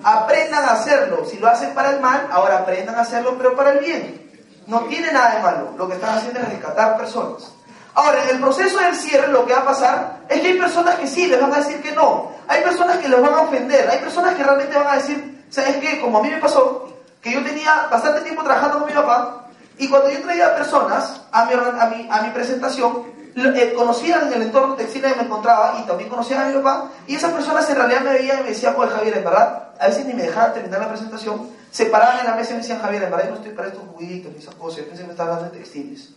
[0.02, 1.24] Aprendan a hacerlo.
[1.24, 4.28] Si lo hacen para el mal, ahora aprendan a hacerlo, pero para el bien.
[4.66, 5.74] No tiene nada de malo.
[5.76, 7.52] Lo que están haciendo es rescatar personas.
[7.94, 10.94] Ahora, en el proceso del cierre lo que va a pasar es que hay personas
[10.96, 12.30] que sí, les van a decir que no.
[12.46, 13.88] Hay personas que los van a ofender.
[13.88, 16.00] Hay personas que realmente van a decir, ¿sabes qué?
[16.00, 16.88] Como a mí me pasó,
[17.20, 19.46] que yo tenía bastante tiempo trabajando con mi papá
[19.78, 23.04] y cuando yo traía personas a mi, a mi, a mi presentación,
[23.36, 27.14] eh, conocían el entorno textil que me encontraba y también conocían a mi papá y
[27.14, 30.06] esas personas en realidad me veían y me decían, oye Javier, en verdad, a veces
[30.06, 33.04] ni me dejaban terminar la presentación, se paraban en la mesa y me decían, Javier,
[33.04, 35.12] en verdad yo no estoy para estos juguitos ni esas cosas, yo pensé que me
[35.12, 36.10] estaba hablando de textiles.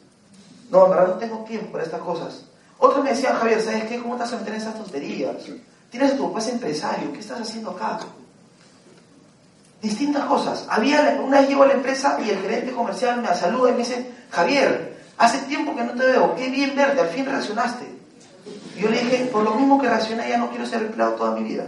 [0.71, 2.45] No, en verdad no tengo tiempo para estas cosas.
[2.79, 3.99] Otros me decían, Javier, ¿sabes qué?
[3.99, 5.35] ¿Cómo vas a meter en esas tonterías?
[5.91, 7.99] Tienes a tu papá es empresario, ¿qué estás haciendo acá?
[9.81, 10.65] Distintas cosas.
[10.69, 13.79] Había, una vez llego a la empresa y el gerente comercial me saluda y me
[13.79, 17.85] dice, Javier, hace tiempo que no te veo, qué bien verte, al fin reaccionaste.
[18.77, 21.43] Yo le dije, por lo mismo que reaccioné, ya no quiero ser empleado toda mi
[21.43, 21.65] vida.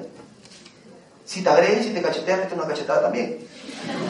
[1.26, 3.40] Si te agreden, si te cachetean, mete una cachetada también.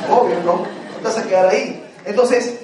[0.10, 0.58] Obvio, ¿no?
[0.58, 0.68] No
[1.04, 1.84] vas a quedar ahí.
[2.06, 2.56] Entonces,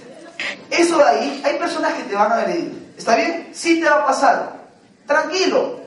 [0.70, 2.94] eso de ahí, hay personas que te van a agredir.
[2.98, 3.50] ¿Está bien?
[3.54, 4.60] Sí te va a pasar.
[5.08, 5.80] Tranquilo.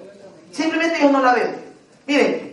[0.50, 1.56] Simplemente ellos no la ven.
[2.06, 2.51] Miren,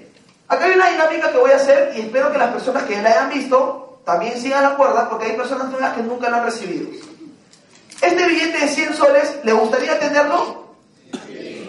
[0.50, 3.10] acá hay una dinámica que voy a hacer y espero que las personas que la
[3.10, 6.89] hayan visto también sigan la cuerda porque hay personas nuevas que nunca lo han recibido.
[8.02, 10.66] ¿Este billete de 100 soles le gustaría tenerlo?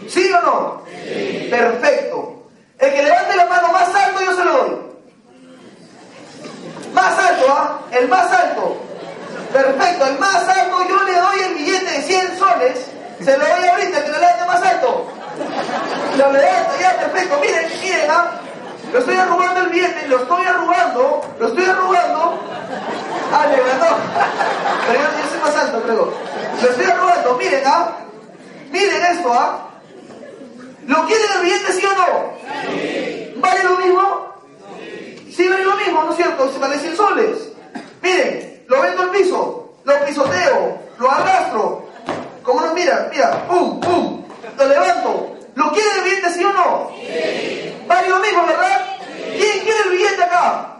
[0.09, 0.83] ¿Sí o no?
[0.87, 1.49] Sí.
[1.51, 2.45] Perfecto.
[2.79, 4.77] El que levante la mano más alto yo se lo doy.
[6.95, 7.81] Más alto, ¿ah?
[7.93, 8.77] El más alto.
[9.53, 12.87] Perfecto, el más alto yo le doy el billete de 100 soles.
[13.23, 15.07] Se lo doy ahorita, que lo levante más alto.
[16.17, 17.39] Lo levanto, ya, perfecto.
[17.41, 18.41] Miren, miren, ¿ah?
[18.93, 22.41] Lo estoy arrugando el billete, lo estoy arrugando, lo estoy arrugando.
[23.33, 23.97] Ah, le ganó.
[24.87, 26.13] Pero yo, soy más alto, creo.
[26.61, 27.97] Lo estoy arrugando, miren, ¿ah?
[28.73, 29.69] Miren esto, ¿ah?
[30.87, 32.33] ¿Lo quieren el billete, sí o no?
[32.69, 33.35] Sí.
[33.37, 34.35] ¿Vale lo mismo?
[34.79, 35.35] Sí.
[35.37, 36.53] sí vale lo mismo, ¿no es cierto?
[36.53, 37.53] Se vale 100 soles.
[38.03, 41.89] Miren, lo vendo al piso, lo pisoteo, lo arrastro.
[42.43, 44.25] Como no, mira, mira, pum, pum,
[44.57, 45.37] lo levanto.
[45.55, 46.91] ¿Lo quiere el billete, sí o no?
[46.97, 47.85] Sí.
[47.87, 48.80] Vale lo mismo, ¿verdad?
[49.71, 50.77] ¿Quién quiere el billete acá?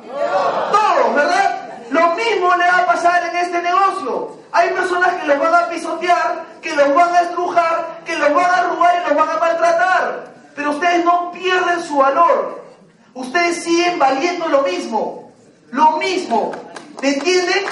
[0.73, 1.69] Todos, ¿verdad?
[1.91, 4.37] Lo mismo le va a pasar en este negocio.
[4.53, 8.51] Hay personas que los van a pisotear, que los van a estrujar, que los van
[8.51, 10.25] a robar y los van a maltratar.
[10.57, 12.65] Pero ustedes no pierden su valor.
[13.15, 15.33] Ustedes siguen valiendo lo mismo.
[15.71, 16.53] Lo mismo.
[17.01, 17.65] ¿Me entienden?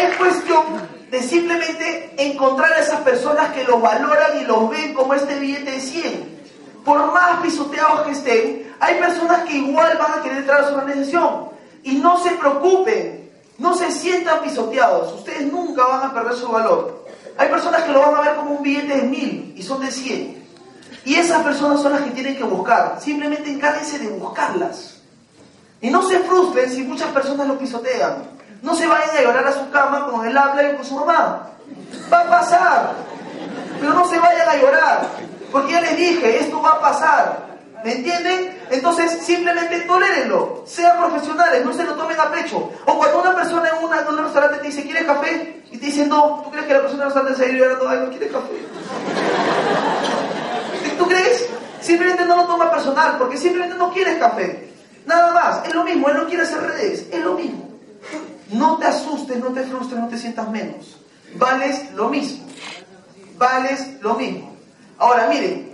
[0.00, 0.81] Es, cuestión
[1.22, 5.80] simplemente encontrar a esas personas que los valoran y los ven como este billete de
[5.80, 6.42] 100.
[6.84, 10.74] Por más pisoteados que estén, hay personas que igual van a querer entrar a su
[10.74, 11.48] organización.
[11.84, 17.06] Y no se preocupen, no se sientan pisoteados, ustedes nunca van a perder su valor.
[17.36, 19.90] Hay personas que lo van a ver como un billete de mil y son de
[19.90, 20.42] cien.
[21.04, 22.98] Y esas personas son las que tienen que buscar.
[23.00, 25.00] Simplemente encárguense de buscarlas.
[25.80, 28.22] Y no se frustren si muchas personas lo pisotean.
[28.62, 31.48] No se vayan a llorar a su cama con el habla y con su mamá.
[32.12, 32.92] Va a pasar.
[33.80, 35.08] Pero no se vayan a llorar.
[35.50, 37.52] Porque ya les dije, esto va a pasar.
[37.84, 38.56] ¿Me entienden?
[38.70, 40.62] Entonces, simplemente tolérenlo.
[40.66, 42.70] Sean profesionales, no se lo tomen a pecho.
[42.86, 45.62] O cuando una persona en, una, en un restaurante te dice, ¿quieres café?
[45.72, 47.94] Y te dice, no, ¿tú crees que la persona en el restaurante se va a
[47.94, 48.66] ir no quiere café?
[50.96, 51.48] ¿Tú crees?
[51.80, 54.72] Simplemente no lo toma personal, porque simplemente no quieres café.
[55.04, 57.68] Nada más, es lo mismo, él no quiere hacer redes, es lo mismo.
[58.50, 60.96] No te asustes, no te frustres, no te sientas menos.
[61.36, 62.46] Vales lo mismo.
[63.36, 64.54] Vales lo mismo.
[64.98, 65.72] Ahora, miren,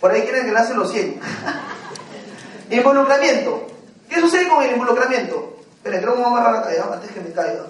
[0.00, 1.20] por ahí quieren que lance los 100.
[2.70, 3.66] involucramiento.
[4.08, 5.56] ¿Qué sucede con el involucramiento?
[5.76, 7.66] Esperen, creo que a amarrar la caída antes que me caiga.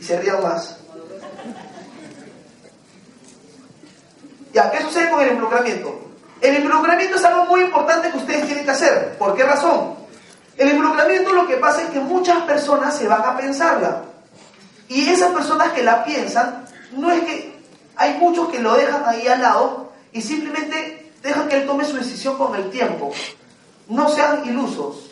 [0.00, 0.78] Y se rían más.
[4.52, 6.00] Ya, ¿qué sucede con el involucramiento?
[6.40, 9.16] El involucramiento es algo muy importante que ustedes tienen que hacer.
[9.16, 10.01] ¿Por qué razón?
[10.56, 14.02] El involucramiento lo que pasa es que muchas personas se van a pensarla.
[14.88, 17.52] Y esas personas que la piensan, no es que
[17.96, 21.96] hay muchos que lo dejan ahí al lado y simplemente dejan que él tome su
[21.96, 23.12] decisión con el tiempo.
[23.88, 25.10] No sean ilusos.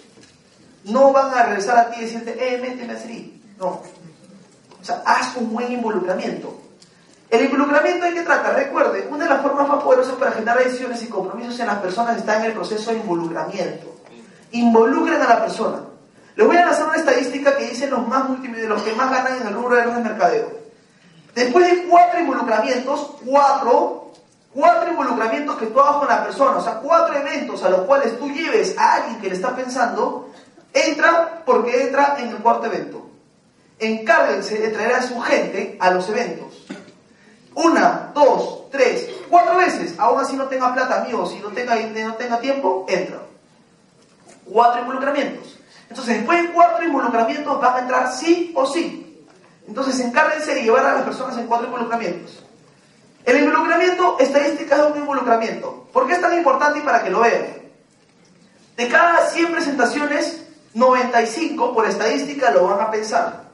[0.84, 3.42] No van a regresar a ti y decirte, eh, méteme así.
[3.58, 3.82] No.
[4.80, 6.58] O sea, haz un buen involucramiento.
[7.28, 11.02] El involucramiento hay que tratar, recuerde, una de las formas más poderosas para generar decisiones
[11.02, 13.89] y compromisos en las personas está en el proceso de involucramiento.
[14.52, 15.80] Involucren a la persona.
[16.36, 19.40] Les voy a lanzar una estadística que dicen los más multimedios, los que más ganan
[19.40, 20.60] en el rubro de de mercadeo.
[21.34, 24.12] Después de cuatro involucramientos, cuatro,
[24.54, 28.18] cuatro involucramientos que tú hagas con la persona, o sea, cuatro eventos a los cuales
[28.18, 30.30] tú lleves a alguien que le está pensando,
[30.72, 33.06] entra porque entra en el cuarto evento.
[33.78, 36.66] Encárguense de traer a su gente a los eventos.
[37.54, 39.94] Una, dos, tres, cuatro veces.
[39.98, 43.18] Aún así no tenga plata, amigos, si no tenga, no tenga tiempo, entra.
[44.50, 45.58] Cuatro involucramientos.
[45.88, 49.26] Entonces, después de cuatro involucramientos van a entrar sí o sí.
[49.66, 52.42] Entonces, encárguense de llevar a las personas en cuatro involucramientos.
[53.24, 55.88] El involucramiento, estadística de un involucramiento.
[55.92, 57.46] ¿Por qué es tan importante y para que lo vean?
[58.76, 63.50] De cada 100 presentaciones, 95 por estadística lo van a pensar.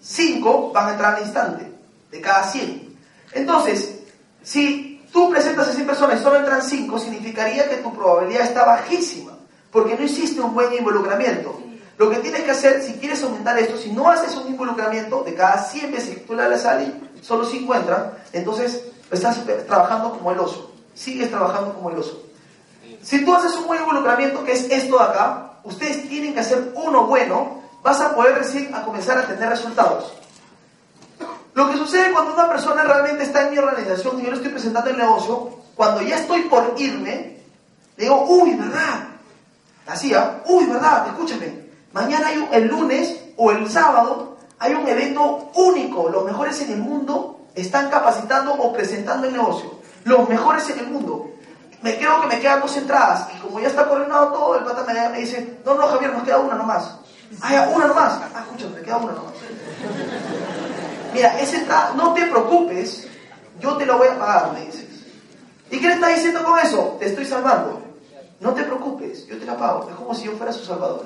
[0.00, 1.70] 5 van a entrar al instante,
[2.10, 2.96] de cada 100.
[3.32, 4.00] Entonces,
[4.42, 8.64] si tú presentas a 100 personas y solo entran 5, significaría que tu probabilidad está
[8.64, 9.32] bajísima,
[9.72, 11.58] porque no hiciste un buen involucramiento.
[11.98, 15.34] Lo que tienes que hacer, si quieres aumentar esto, si no haces un involucramiento de
[15.34, 16.80] cada 100 veces que tú le das a
[17.22, 20.72] solo 5 entran, entonces estás trabajando como el oso.
[20.94, 22.22] Sigues trabajando como el oso.
[23.02, 26.72] Si tú haces un buen involucramiento, que es esto de acá, ustedes tienen que hacer
[26.74, 30.12] uno bueno, vas a poder recién a comenzar a tener resultados.
[31.54, 34.50] Lo que sucede cuando una persona realmente está en mi organización y yo le estoy
[34.50, 37.38] presentando el negocio, cuando ya estoy por irme,
[37.96, 39.08] le digo, uy, ¿verdad?
[39.86, 40.42] Así, ¿ah?
[40.46, 41.06] uy, ¿verdad?
[41.08, 46.70] Escúchame, mañana hay el lunes o el sábado hay un evento único, los mejores en
[46.70, 51.30] el mundo están capacitando o presentando el negocio, los mejores en el mundo.
[51.82, 54.84] Me creo que me quedan dos entradas y como ya está coordinado todo, el pata
[55.10, 56.96] me, dice, no, no, Javier, nos queda una nomás.
[57.40, 58.20] Ah, una nomás.
[58.32, 59.32] Ah, escúchame, me queda una nomás.
[61.12, 63.08] Mira, esa entrada, no te preocupes,
[63.58, 64.86] yo te la voy a pagar, me dices.
[65.72, 66.96] ¿Y qué le estás diciendo con eso?
[67.00, 67.81] Te estoy salvando.
[68.42, 69.88] No te preocupes, yo te la pago.
[69.88, 71.04] Es como si yo fuera su salvador.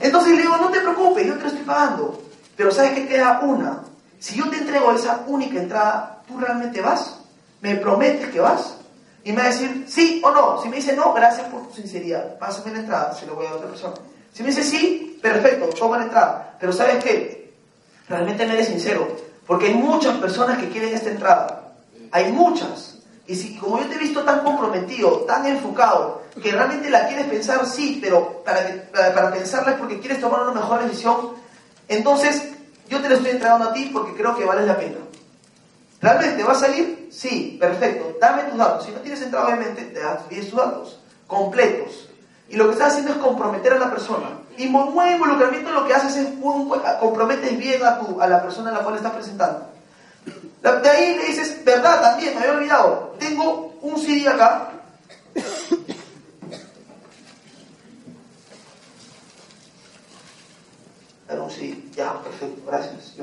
[0.00, 2.22] Entonces le digo, no te preocupes, yo te la estoy pagando.
[2.56, 3.82] Pero ¿sabes qué queda una?
[4.18, 7.20] Si yo te entrego esa única entrada, ¿tú realmente vas?
[7.60, 8.76] ¿Me prometes que vas?
[9.24, 10.60] Y me va a decir sí o no.
[10.62, 12.38] Si me dice no, gracias por tu sinceridad.
[12.38, 13.94] Pásame la entrada, se lo voy a otra persona.
[14.32, 16.56] Si me dice sí, perfecto, toma la entrada.
[16.58, 17.38] Pero ¿sabes qué?
[18.08, 19.06] realmente no eres sincero.
[19.46, 21.72] Porque hay muchas personas que quieren esta entrada.
[22.10, 22.97] Hay muchas.
[23.28, 27.26] Y si como yo te he visto tan comprometido, tan enfocado, que realmente la quieres
[27.26, 28.60] pensar, sí, pero para,
[28.90, 31.34] para, pensarla es porque quieres tomar una mejor decisión,
[31.88, 32.48] entonces
[32.88, 34.96] yo te la estoy entregando a ti porque creo que vale la pena.
[36.00, 37.08] ¿Realmente va a salir?
[37.12, 38.16] Sí, perfecto.
[38.18, 38.86] Dame tus datos.
[38.86, 42.08] Si no tienes entrada, obviamente, te das 10 tus datos completos.
[42.48, 44.38] Y lo que estás haciendo es comprometer a la persona.
[44.56, 46.28] Y muy buen involucramiento lo que haces es
[46.98, 49.67] comprometes bien a, tu, a la persona a la cual estás presentando.
[50.62, 53.14] De ahí le dices, verdad, también, me había olvidado.
[53.18, 54.72] Tengo un CD acá.
[61.28, 61.84] Era un CD.
[61.94, 63.14] Ya, perfecto, gracias.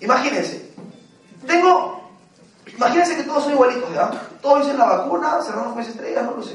[0.00, 0.70] Imagínense.
[1.46, 1.98] Tengo.
[2.66, 4.10] Imagínense que todos son igualitos, ¿ya?
[4.40, 6.52] Todos dicen la vacuna, cerramos con esa estrella, no lo sé.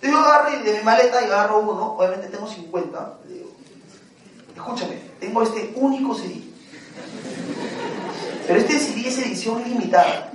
[0.00, 3.18] Entonces yo agarro de mi maleta y agarro uno, obviamente tengo 50.
[3.26, 3.50] Le digo,
[4.54, 6.47] escúchame, tengo este único CD.
[8.48, 10.32] Pero este CD es edición limitada.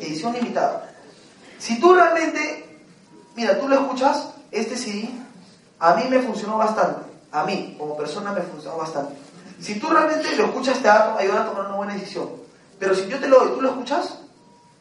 [0.00, 0.92] Edición limitada.
[1.56, 2.80] Si tú realmente,
[3.36, 5.08] mira, tú lo escuchas, este CD,
[5.78, 7.12] a mí me funcionó bastante.
[7.30, 9.14] A mí, como persona, me funcionó bastante.
[9.60, 12.28] Si tú realmente lo escuchas, te va a ayudar a tomar una buena decisión.
[12.80, 14.18] Pero si yo te lo doy, ¿tú lo escuchas?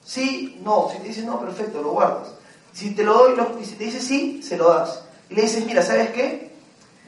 [0.04, 0.90] Sí, no.
[0.92, 2.30] Si te dicen no, perfecto, lo guardas.
[2.74, 5.04] Si te lo doy y si te dice sí, se lo das.
[5.30, 6.52] Y le dices, mira, ¿sabes qué?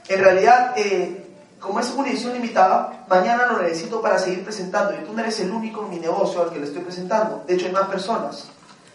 [0.08, 1.23] En realidad, eh,
[1.64, 4.94] como es una edición limitada, mañana lo necesito para seguir presentando.
[4.94, 7.44] Y tú no eres el único en mi negocio al que le estoy presentando.
[7.48, 8.50] De hecho, hay más personas.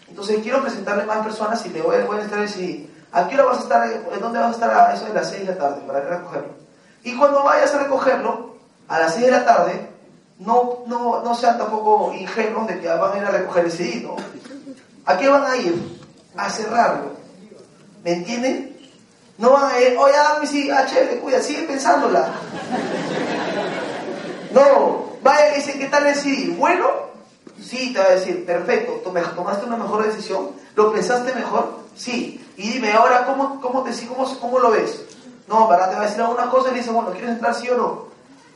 [0.07, 2.87] Entonces, quiero presentarle más personas y te voy, a estar CD.
[3.11, 3.91] ¿A qué hora vas a estar?
[4.13, 4.69] ¿En dónde vas a estar?
[4.69, 6.49] A eso de las 6 de la tarde, para recogerlo.
[7.03, 8.55] Y cuando vayas a recogerlo,
[8.87, 9.89] a las 6 de la tarde,
[10.37, 14.01] no, no, no sean tampoco ingenuos de que van a ir a recoger el CD,
[14.01, 14.15] ¿no?
[15.05, 15.99] ¿A qué van a ir?
[16.37, 17.13] A cerrarlo.
[18.03, 18.68] ¿Me entienden?
[19.39, 20.85] No van a ir, oye, dame si, ah,
[21.21, 22.29] cuida, sigue pensándola.
[24.51, 26.53] No, vaya dice, ¿qué tal el CD?
[26.57, 26.87] Bueno,
[27.63, 32.45] sí, te va a decir, perfecto, tomaste una mejor decisión, lo pensaste mejor, sí.
[32.57, 35.05] Y dime, ahora, ¿cómo, cómo, te, cómo, cómo lo ves?
[35.47, 37.69] No, para te va a decir alguna cosa y le dice, bueno, ¿quieres entrar sí
[37.69, 38.05] o no?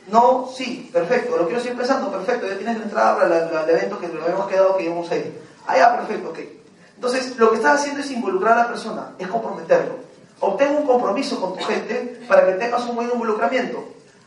[0.08, 4.00] No, sí, perfecto, lo quiero seguir pensando, perfecto, ya tienes la entrada para el evento
[4.00, 5.42] que lo habíamos quedado que íbamos a ir.
[5.66, 6.40] Ah, ya, perfecto, ok.
[6.96, 10.13] Entonces, lo que estás haciendo es involucrar a la persona, es comprometerlo.
[10.44, 13.82] Obtén un compromiso con tu gente para que tengas un buen involucramiento.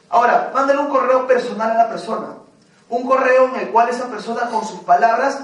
[0.08, 2.28] Ahora, mándale un correo personal a la persona.
[2.88, 5.40] Un correo en el cual esa persona con sus palabras,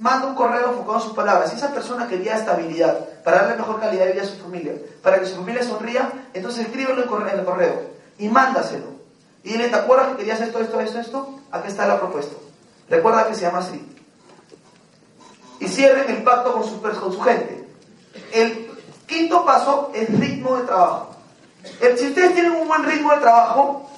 [0.00, 1.50] manda un correo enfocado en sus palabras.
[1.50, 5.20] Si esa persona quería estabilidad, para darle mejor calidad de vida a su familia, para
[5.20, 8.86] que su familia sonría, entonces escríbelo en el correo y mándaselo.
[9.44, 11.40] Y dile, ¿te acuerdas que querías esto, esto, esto, esto?
[11.52, 12.34] Aquí está la propuesta.
[12.90, 13.80] Recuerda que se llama así.
[15.60, 17.68] Y cierren el pacto con su, con su gente.
[18.32, 18.75] El
[19.06, 21.14] quinto paso es ritmo de trabajo.
[21.96, 23.90] si ustedes tienen un buen ritmo de trabajo,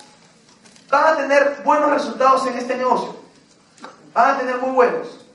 [0.90, 3.16] van a tener buenos resultados en este negocio.
[4.14, 5.26] Van a tener muy buenos.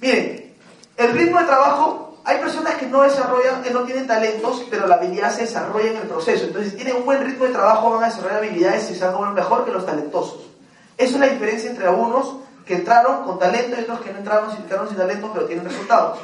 [0.00, 0.54] Miren,
[0.96, 4.96] el ritmo de trabajo, hay personas que no desarrollan, que no tienen talentos, pero la
[4.96, 6.44] habilidad se desarrolla en el proceso.
[6.44, 9.34] Entonces, si tienen un buen ritmo de trabajo, van a desarrollar habilidades y se van
[9.34, 10.48] mejor que los talentosos.
[10.96, 14.50] Esa es la diferencia entre algunos que entraron con talento y otros que no entraron
[14.56, 16.18] entraron sin talento, pero tienen resultados.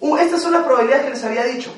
[0.00, 1.72] Uh, estas son las probabilidades que les había dicho.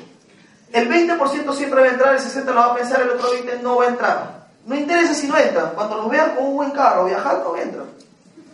[0.75, 3.61] El 20% siempre va a entrar, el 60% lo va a pensar, el otro 20%
[3.61, 4.47] no va a entrar.
[4.65, 5.71] No interesa si no entran.
[5.73, 7.85] Cuando los vean con un buen carro viajando, entran.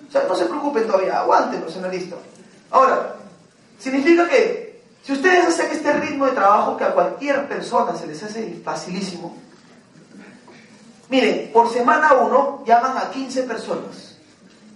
[0.08, 2.20] O sea, no se preocupen todavía, aguanten, profesionalistas.
[2.70, 3.16] Ahora,
[3.80, 8.22] significa que si ustedes hacen este ritmo de trabajo que a cualquier persona se les
[8.22, 9.36] hace facilísimo,
[11.10, 14.16] miren, por semana uno llaman a 15 personas.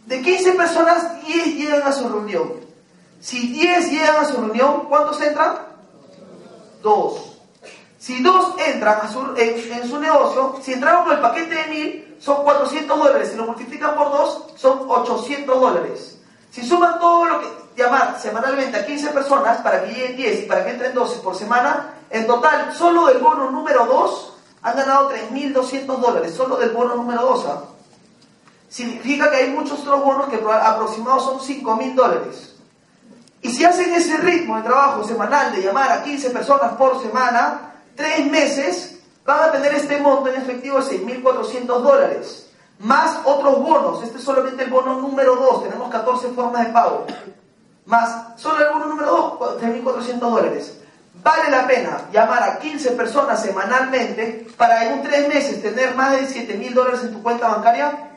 [0.07, 2.53] De 15 personas, 10 llegan a su reunión.
[3.19, 5.57] Si 10 llegan a su reunión, ¿cuántos entran?
[6.81, 7.34] Dos.
[8.05, 8.99] Si dos entran
[9.35, 13.29] en, su negocio, si entraron con el paquete de 1000, son 400 dólares.
[13.31, 16.19] Si lo multiplican por dos, son 800 dólares.
[16.51, 20.45] Si suman todo lo que llamar semanalmente a 15 personas para que lleguen 10 y
[20.45, 25.09] para que entren 12 por semana, en total, solo del bono número 2 han ganado
[25.09, 27.45] 3.200 dólares, solo del bono número 2.
[27.47, 27.63] ¿ah?
[28.69, 32.53] Significa que hay muchos otros bonos que aproximados son 5.000 dólares.
[33.41, 37.71] Y si hacen ese ritmo de trabajo semanal de llamar a 15 personas por semana,
[37.95, 42.45] tres meses van a tener este monto en efectivo de 6.400 dólares
[42.79, 44.03] más otros bonos.
[44.03, 47.05] Este es solamente el bono número 2, tenemos 14 formas de pago.
[47.85, 50.77] Más solo el bono número 2, 3.400 dólares.
[51.23, 56.27] ¿Vale la pena llamar a 15 personas semanalmente para en 3 meses tener más de
[56.27, 58.11] 7.000 dólares en tu cuenta bancaria?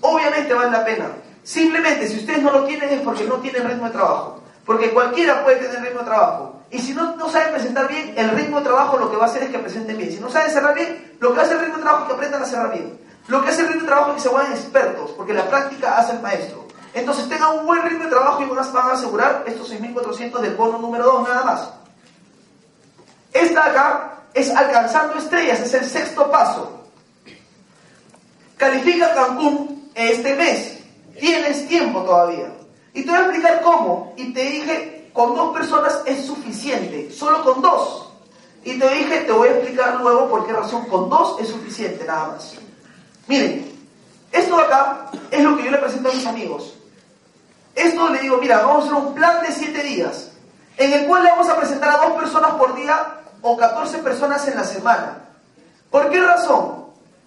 [0.00, 1.06] Obviamente vale la pena.
[1.42, 4.40] Simplemente, si ustedes no lo tienen es porque no tienen ritmo de trabajo.
[4.64, 6.59] Porque cualquiera puede tener ritmo de trabajo.
[6.70, 9.28] Y si no, no saben presentar bien, el ritmo de trabajo lo que va a
[9.28, 10.12] hacer es que presenten bien.
[10.12, 12.42] Si no saben cerrar bien, lo que hacer el ritmo de trabajo es que aprendan
[12.42, 12.98] a cerrar bien.
[13.26, 15.98] Lo que hace el ritmo de trabajo es que se vuelvan expertos, porque la práctica
[15.98, 16.66] hace el maestro.
[16.94, 20.78] Entonces tengan un buen ritmo de trabajo y van a asegurar estos 6.400 del bono
[20.78, 21.70] número 2 nada más.
[23.32, 26.84] Esta acá es alcanzando estrellas, es el sexto paso.
[28.56, 30.78] Califica Cancún este mes.
[31.18, 32.52] Tienes tiempo todavía.
[32.92, 34.14] Y te voy a explicar cómo.
[34.16, 37.10] Y te dije, con dos personas es suficiente.
[37.10, 38.08] Solo con dos.
[38.64, 42.04] Y te dije, te voy a explicar luego por qué razón con dos es suficiente
[42.04, 42.54] nada más.
[43.26, 43.70] Miren,
[44.32, 46.74] esto de acá es lo que yo le presento a mis amigos.
[47.74, 50.32] Esto le digo, mira, vamos a hacer un plan de 7 días,
[50.76, 54.46] en el cual le vamos a presentar a dos personas por día o 14 personas
[54.48, 55.24] en la semana.
[55.90, 56.84] ¿Por qué razón?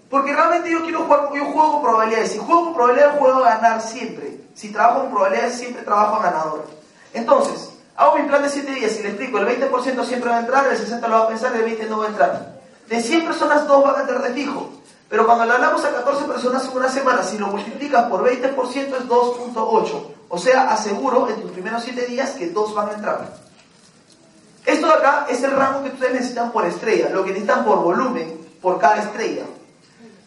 [0.10, 2.34] Porque realmente yo quiero jugar, yo juego con probabilidades.
[2.34, 4.42] Si juego con probabilidades, juego a ganar siempre.
[4.54, 6.68] Si trabajo con probabilidades, siempre trabajo a ganador.
[7.14, 10.40] Entonces, hago mi plan de 7 días y le explico, el 20% siempre va a
[10.40, 12.54] entrar, el 60% lo va a pensar, el 20% no va a entrar.
[12.88, 14.70] De 100 personas, dos van a entrar de fijo.
[15.10, 18.76] Pero cuando le hablamos a 14 personas en una semana, si lo multiplicas por 20%
[18.76, 20.08] es 2.8.
[20.30, 23.34] O sea, aseguro en tus primeros 7 días que dos van a entrar.
[24.66, 27.84] Esto de acá es el rango que ustedes necesitan por estrella, lo que necesitan por
[27.84, 29.44] volumen, por cada estrella.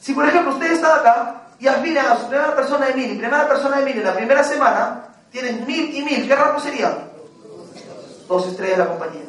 [0.01, 3.19] Si por ejemplo ustedes están acá y aspiran a su primera persona de mil y
[3.19, 7.06] primera persona de mil en la primera semana, tienen mil y mil, ¿qué rango sería?
[8.29, 9.25] Dos estrellas de la compañía.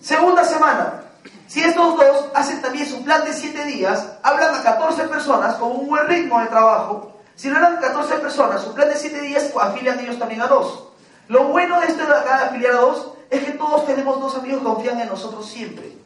[0.00, 1.02] Segunda semana,
[1.46, 5.72] si estos dos hacen también su plan de 7 días, hablan a 14 personas con
[5.72, 9.44] un buen ritmo de trabajo, si no eran 14 personas, su plan de 7 días,
[9.52, 10.88] pues afilian ellos también a dos.
[11.28, 14.58] Lo bueno de esto de acá afiliar a dos es que todos tenemos dos amigos
[14.58, 15.96] que confían en nosotros siempre.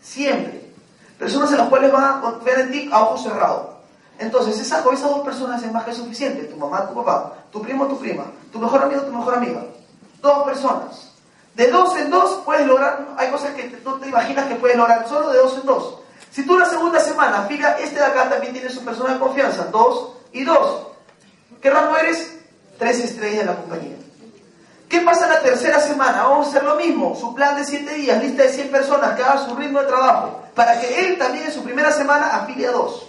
[0.00, 0.72] Siempre.
[1.18, 3.66] Personas en las cuales van a confiar en ti a ojos cerrados.
[4.18, 6.44] Entonces, esa, con esas dos personas es más que suficiente.
[6.44, 9.64] Tu mamá, tu papá, tu primo, tu prima, tu mejor amigo, tu mejor amiga.
[10.20, 11.07] Dos personas.
[11.58, 15.08] De dos en dos puedes lograr, hay cosas que no te imaginas que puedes lograr,
[15.08, 15.98] solo de dos en dos.
[16.30, 19.64] Si tú la segunda semana, fija, este de acá también tiene su persona de confianza,
[19.64, 20.86] dos y dos.
[21.60, 22.38] ¿Qué rango eres?
[22.78, 23.96] Tres estrellas de la compañía.
[24.88, 26.22] ¿Qué pasa la tercera semana?
[26.22, 27.16] Vamos a hacer lo mismo.
[27.16, 30.40] Su plan de siete días, lista de 100 personas que haga su ritmo de trabajo,
[30.54, 33.08] para que él también en su primera semana afilie a dos.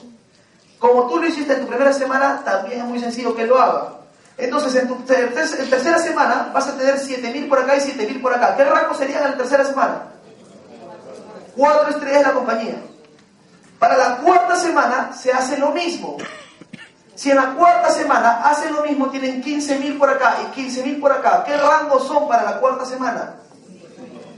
[0.80, 3.99] Como tú lo hiciste en tu primera semana, también es muy sencillo que lo haga.
[4.40, 8.56] Entonces, en tu tercera semana vas a tener 7.000 por acá y 7.000 por acá.
[8.56, 10.04] ¿Qué rango sería en la tercera semana?
[11.56, 12.76] Cuatro estrellas de la compañía.
[13.78, 16.18] Para la cuarta semana se hace lo mismo.
[17.16, 21.12] Si en la cuarta semana hacen lo mismo, tienen 15.000 por acá y 15.000 por
[21.12, 21.44] acá.
[21.46, 23.36] ¿Qué rango son para la cuarta semana?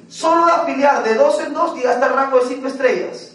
[0.10, 3.34] Solo de afiliar de dos en dos llegaste al rango de 5 estrellas.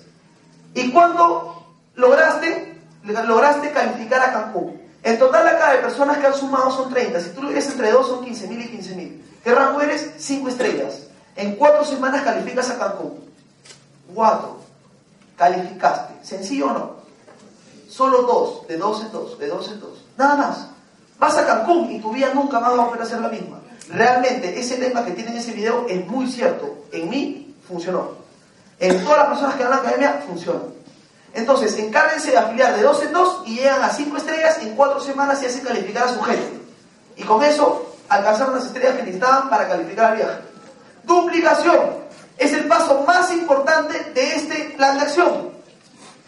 [0.75, 1.65] ¿Y cuándo
[1.95, 2.83] lograste?
[3.05, 4.76] Lograste calificar a Cancún.
[5.07, 7.21] En total acá de personas que han sumado son 30.
[7.21, 9.23] Si tú lo ves entre dos son 15.000 y 15.000.
[9.45, 10.11] ¿Qué rango eres?
[10.19, 11.03] 5 estrellas.
[11.37, 13.21] En cuatro semanas calificas a Cancún.
[14.13, 14.59] Cuatro.
[15.37, 16.27] Calificaste.
[16.27, 16.91] ¿Sencillo o no?
[17.89, 20.05] Solo dos, de dos en dos, de dos en dos.
[20.19, 20.67] Nada más.
[21.21, 23.61] Vas a Cancún y tu vida nunca más va a volver a ser la misma.
[23.89, 26.79] Realmente, ese tema que tiene en ese video es muy cierto.
[26.91, 28.11] En mí funcionó.
[28.81, 30.63] En todas las personas que van a la academia funciona.
[31.37, 35.01] Entonces, encárguense de afiliar de dos en dos y llegan a cinco estrellas en cuatro
[35.01, 36.61] semanas y hacen calificar a su gente.
[37.15, 40.39] Y con eso alcanzaron las estrellas que necesitaban para calificar al viaje.
[41.05, 41.81] Duplicación
[42.39, 45.51] es el paso más importante de este plan de acción.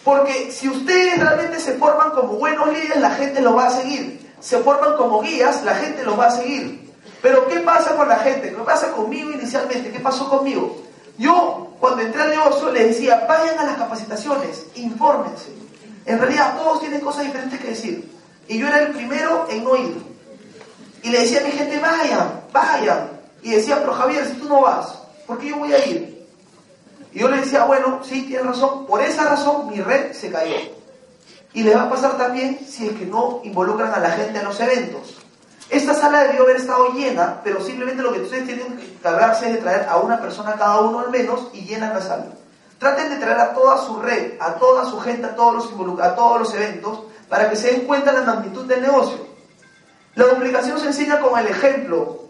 [0.04, 4.30] Porque si ustedes realmente se forman como buenos líderes, la gente los va a seguir.
[4.40, 6.92] Se forman como guías, la gente los va a seguir.
[7.22, 8.50] Pero ¿qué pasa con la gente?
[8.54, 9.90] ¿Qué pasa conmigo inicialmente?
[9.90, 10.82] ¿Qué pasó conmigo?
[11.16, 15.53] Yo, cuando entré al negocio, les decía, vayan a las capacitaciones, infórmense.
[16.07, 18.11] En realidad, todos tienen cosas diferentes que decir.
[18.49, 20.03] Y yo era el primero en no ir.
[21.03, 23.11] Y le decía a mi gente, vayan, vayan.
[23.43, 26.26] Y decía, pero Javier, si tú no vas, ¿por qué yo voy a ir?
[27.12, 30.57] Y yo le decía, bueno, sí, tienes razón, por esa razón mi red se cayó.
[31.55, 34.45] Y le va a pasar también si es que no involucran a la gente en
[34.45, 35.16] los eventos.
[35.71, 39.53] Esta sala debió haber estado llena, pero simplemente lo que ustedes tienen que encargarse es
[39.55, 42.27] de traer a una persona cada uno al menos y llenan la sala.
[42.79, 46.14] Traten de traer a toda su red, a toda su gente, a todos los, a
[46.14, 49.19] todos los eventos, para que se den cuenta de la magnitud del negocio.
[50.14, 52.23] La duplicación se enseña con el ejemplo,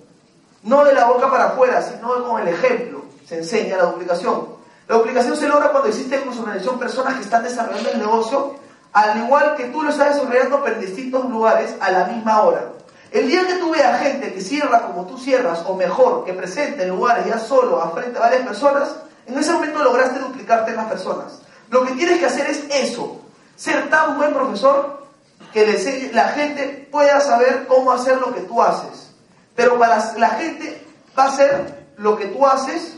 [0.65, 3.03] no de la boca para afuera, sino con el ejemplo.
[3.27, 4.49] Se enseña la duplicación.
[4.89, 8.55] La duplicación se logra cuando existe en su organización personas que están desarrollando el negocio,
[8.93, 12.73] al igual que tú lo estás desarrollando, en distintos lugares a la misma hora.
[13.11, 16.83] El día que tú veas gente que cierra como tú cierras, o mejor, que presente
[16.83, 18.97] en lugares ya solo, a frente a varias personas,
[19.27, 21.41] en ese momento lograste duplicarte en las personas.
[21.71, 23.21] Lo que tienes que hacer es eso,
[23.57, 25.07] ser tan buen profesor
[25.53, 29.11] que la gente pueda saber cómo hacer lo que tú haces.
[29.55, 30.85] Pero para la gente
[31.19, 32.97] va a hacer lo que tú haces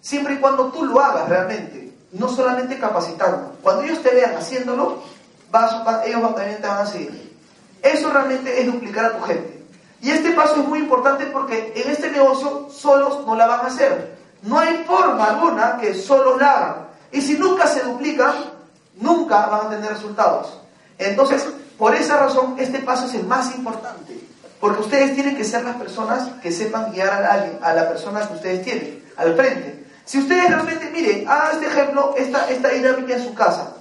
[0.00, 3.56] siempre y cuando tú lo hagas realmente, no solamente capacitando.
[3.62, 5.02] Cuando ellos te vean haciéndolo,
[6.04, 7.25] ellos también te van a seguir.
[7.82, 9.64] Eso realmente es duplicar a tu gente.
[10.02, 13.68] Y este paso es muy importante porque en este negocio solos no la van a
[13.68, 14.16] hacer.
[14.42, 16.76] No hay forma alguna que solos la hagan.
[17.12, 18.34] Y si nunca se duplican,
[18.96, 20.60] nunca van a tener resultados.
[20.98, 21.46] Entonces,
[21.78, 24.18] por esa razón, este paso es el más importante.
[24.60, 28.26] Porque ustedes tienen que ser las personas que sepan guiar a alguien, a la persona
[28.26, 29.84] que ustedes tienen, al frente.
[30.04, 33.74] Si ustedes realmente, miren, hagan este ejemplo, esta, esta dinámica en su casa.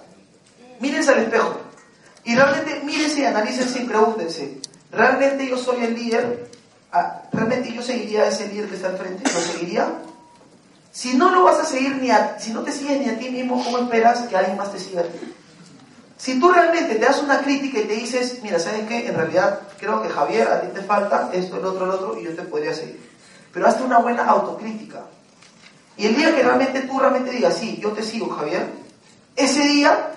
[0.80, 1.56] Mírense al espejo.
[2.26, 4.58] Y realmente mírense y analícense y pregúntense,
[4.92, 6.50] ¿realmente yo soy el líder?
[6.92, 9.32] Ah, ¿Realmente yo seguiría a ese líder que está al frente?
[9.32, 9.88] ¿Lo seguiría?
[10.92, 13.30] Si no lo vas a seguir ni a, si no te sigues ni a ti
[13.30, 15.20] mismo, ¿cómo esperas que alguien más te siga a ti?
[16.18, 19.08] Si tú realmente te das una crítica y te dices, mira, ¿sabes qué?
[19.08, 22.24] En realidad creo que Javier, a ti te falta esto, el otro, el otro, y
[22.24, 23.00] yo te podría seguir.
[23.54, 25.04] Pero hazte una buena autocrítica.
[25.98, 28.66] Y el día que realmente tú realmente digas, sí, yo te sigo, Javier,
[29.36, 30.15] ese día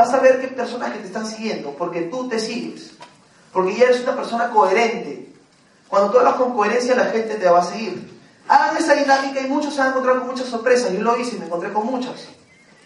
[0.00, 2.92] vas a ver qué personas que te están siguiendo, porque tú te sigues.
[3.52, 5.28] Porque ya eres una persona coherente.
[5.88, 8.18] Cuando tú hablas con coherencia, la gente te va a seguir.
[8.48, 10.92] Hagan esa dinámica y muchos se han encontrado con muchas sorpresas.
[10.92, 12.28] Yo lo hice y me encontré con muchas.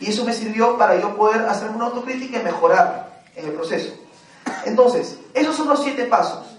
[0.01, 3.95] Y eso me sirvió para yo poder hacer una autocrítica y mejorar en el proceso.
[4.65, 6.59] Entonces, esos son los siete pasos.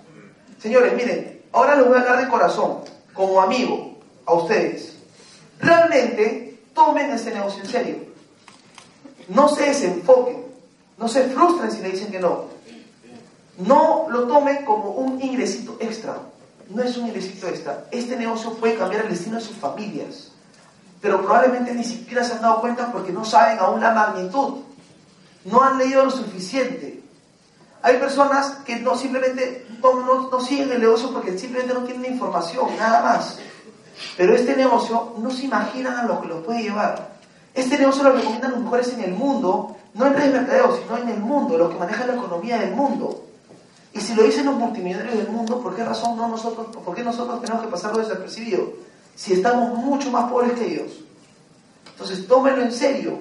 [0.59, 2.79] Señores, miren, ahora les voy a hablar de corazón,
[3.13, 3.99] como amigo.
[4.25, 4.95] a ustedes.
[5.59, 7.95] Realmente tomen este negocio en serio.
[9.27, 10.44] No se desenfoquen,
[10.97, 12.45] no se frustren si le dicen que no.
[13.57, 16.17] No lo tomen como un ingresito extra.
[16.69, 17.85] No es un ingresito extra.
[17.91, 20.31] Este negocio puede cambiar el destino de sus familias.
[21.01, 24.61] Pero probablemente ni siquiera se han dado cuenta porque no saben aún la magnitud.
[25.45, 27.03] No han leído lo suficiente.
[27.81, 32.75] Hay personas que no simplemente no, no, siguen el negocio porque simplemente no tienen información,
[32.79, 33.37] nada más.
[34.17, 37.15] Pero este negocio no se imaginan a lo que lo puede llevar.
[37.53, 40.97] Este negocio lo recomiendan los mejores en el mundo, no en redes de mercadeo, sino
[40.97, 43.23] en el mundo, los que manejan la economía del mundo.
[43.93, 47.01] Y si lo dicen los multimillonarios del mundo, ¿por qué razón no nosotros, por qué
[47.01, 48.73] nosotros tenemos que pasarlo desapercibido?
[49.15, 50.91] Si estamos mucho más pobres que ellos.
[51.91, 53.17] Entonces, tómenlo en serio.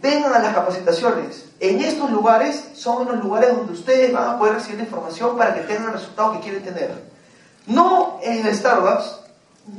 [0.00, 1.44] Vengan a las capacitaciones.
[1.60, 5.60] En estos lugares son los lugares donde ustedes van a poder recibir información para que
[5.60, 7.12] tengan el resultado que quieren tener.
[7.66, 9.20] No en Starbucks,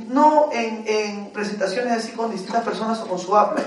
[0.08, 3.64] no en, en presentaciones así con distintas personas o con su Apple.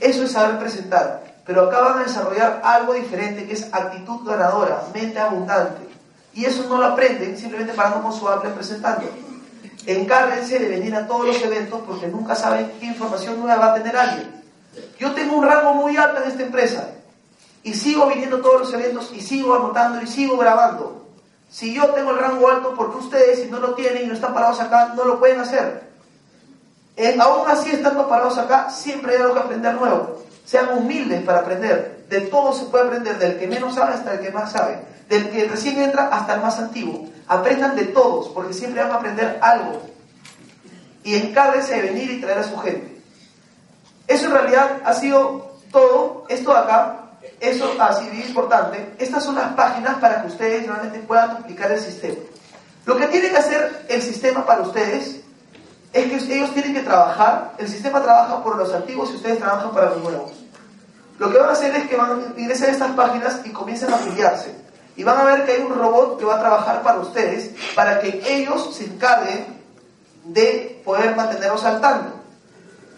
[0.00, 1.33] Eso es saber presentar.
[1.46, 5.88] Pero acá van a desarrollar algo diferente que es actitud ganadora, mente abundante.
[6.32, 9.08] Y eso no lo aprenden simplemente parando con su Apple presentando.
[9.86, 13.74] Encárguense de venir a todos los eventos porque nunca saben qué información nueva va a
[13.74, 14.42] tener alguien.
[14.98, 16.88] Yo tengo un rango muy alto en esta empresa
[17.62, 21.04] y sigo viniendo a todos los eventos y sigo anotando y sigo grabando.
[21.50, 24.34] Si yo tengo el rango alto, porque ustedes, si no lo tienen y no están
[24.34, 25.88] parados acá, no lo pueden hacer?
[26.96, 30.24] Eh, aún así, estando parados acá, siempre hay algo que aprender nuevo.
[30.44, 32.04] Sean humildes para aprender.
[32.08, 34.78] De todo se puede aprender, del que menos sabe hasta el que más sabe.
[35.08, 37.08] Del que recién entra hasta el más antiguo.
[37.26, 39.82] Aprendan de todos, porque siempre van a aprender algo.
[41.02, 42.98] Y encárguense de venir y traer a su gente.
[44.06, 46.26] Eso en realidad ha sido todo.
[46.28, 47.04] Esto de acá,
[47.40, 48.94] eso ha sido importante.
[48.98, 52.16] Estas son las páginas para que ustedes realmente puedan aplicar el sistema.
[52.84, 55.23] Lo que tiene que hacer el sistema para ustedes
[55.94, 59.70] es que ellos tienen que trabajar, el sistema trabaja por los antiguos y ustedes trabajan
[59.70, 60.32] para los nuevos.
[61.18, 63.92] Lo que van a hacer es que van a ingresar a estas páginas y comiencen
[63.92, 64.54] a afiliarse.
[64.96, 68.00] Y van a ver que hay un robot que va a trabajar para ustedes para
[68.00, 69.62] que ellos se encarguen
[70.24, 72.12] de poder mantenerlos saltando.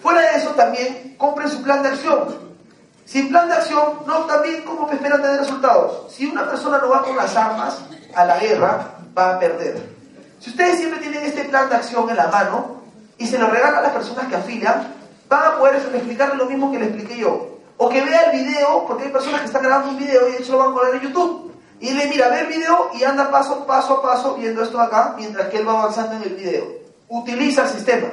[0.03, 2.47] Fuera de eso también compren su plan de acción.
[3.05, 6.13] Sin plan de acción, no también cómo esperan tener resultados.
[6.13, 7.79] Si una persona no va con las armas
[8.15, 9.97] a la guerra, va a perder.
[10.41, 12.76] Si ustedes siempre tienen este plan de acción en la mano,
[13.19, 14.95] y se lo regala a las personas que afilian,
[15.29, 17.59] van a poder explicarle lo mismo que le expliqué yo.
[17.79, 20.39] O que vea el video, porque hay personas que están grabando un video y de
[20.39, 21.53] hecho lo van a poner en YouTube.
[21.81, 25.49] Y le mira, ve el video y anda paso, a paso viendo esto acá mientras
[25.49, 26.65] que él va avanzando en el video.
[27.09, 28.09] Utiliza el sistema.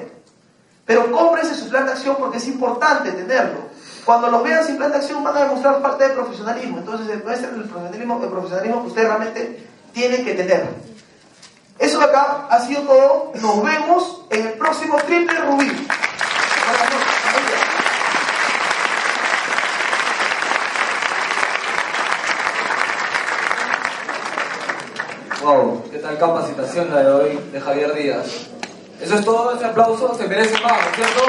[0.85, 3.59] Pero cómprese su plan de acción porque es importante tenerlo.
[4.03, 6.79] Cuando los vean sin plan de acción van a demostrar parte de profesionalismo.
[6.79, 10.67] Entonces el profesionalismo, el profesionalismo que usted realmente tiene que tener.
[11.83, 13.31] Eso de acá ha sido todo.
[13.35, 15.87] Nos vemos en el próximo Triple Rubí.
[25.41, 28.27] Wow, qué tal capacitación la de hoy de Javier Díaz.
[29.01, 31.23] Eso es todo, ese aplauso se merece más, ¿cierto?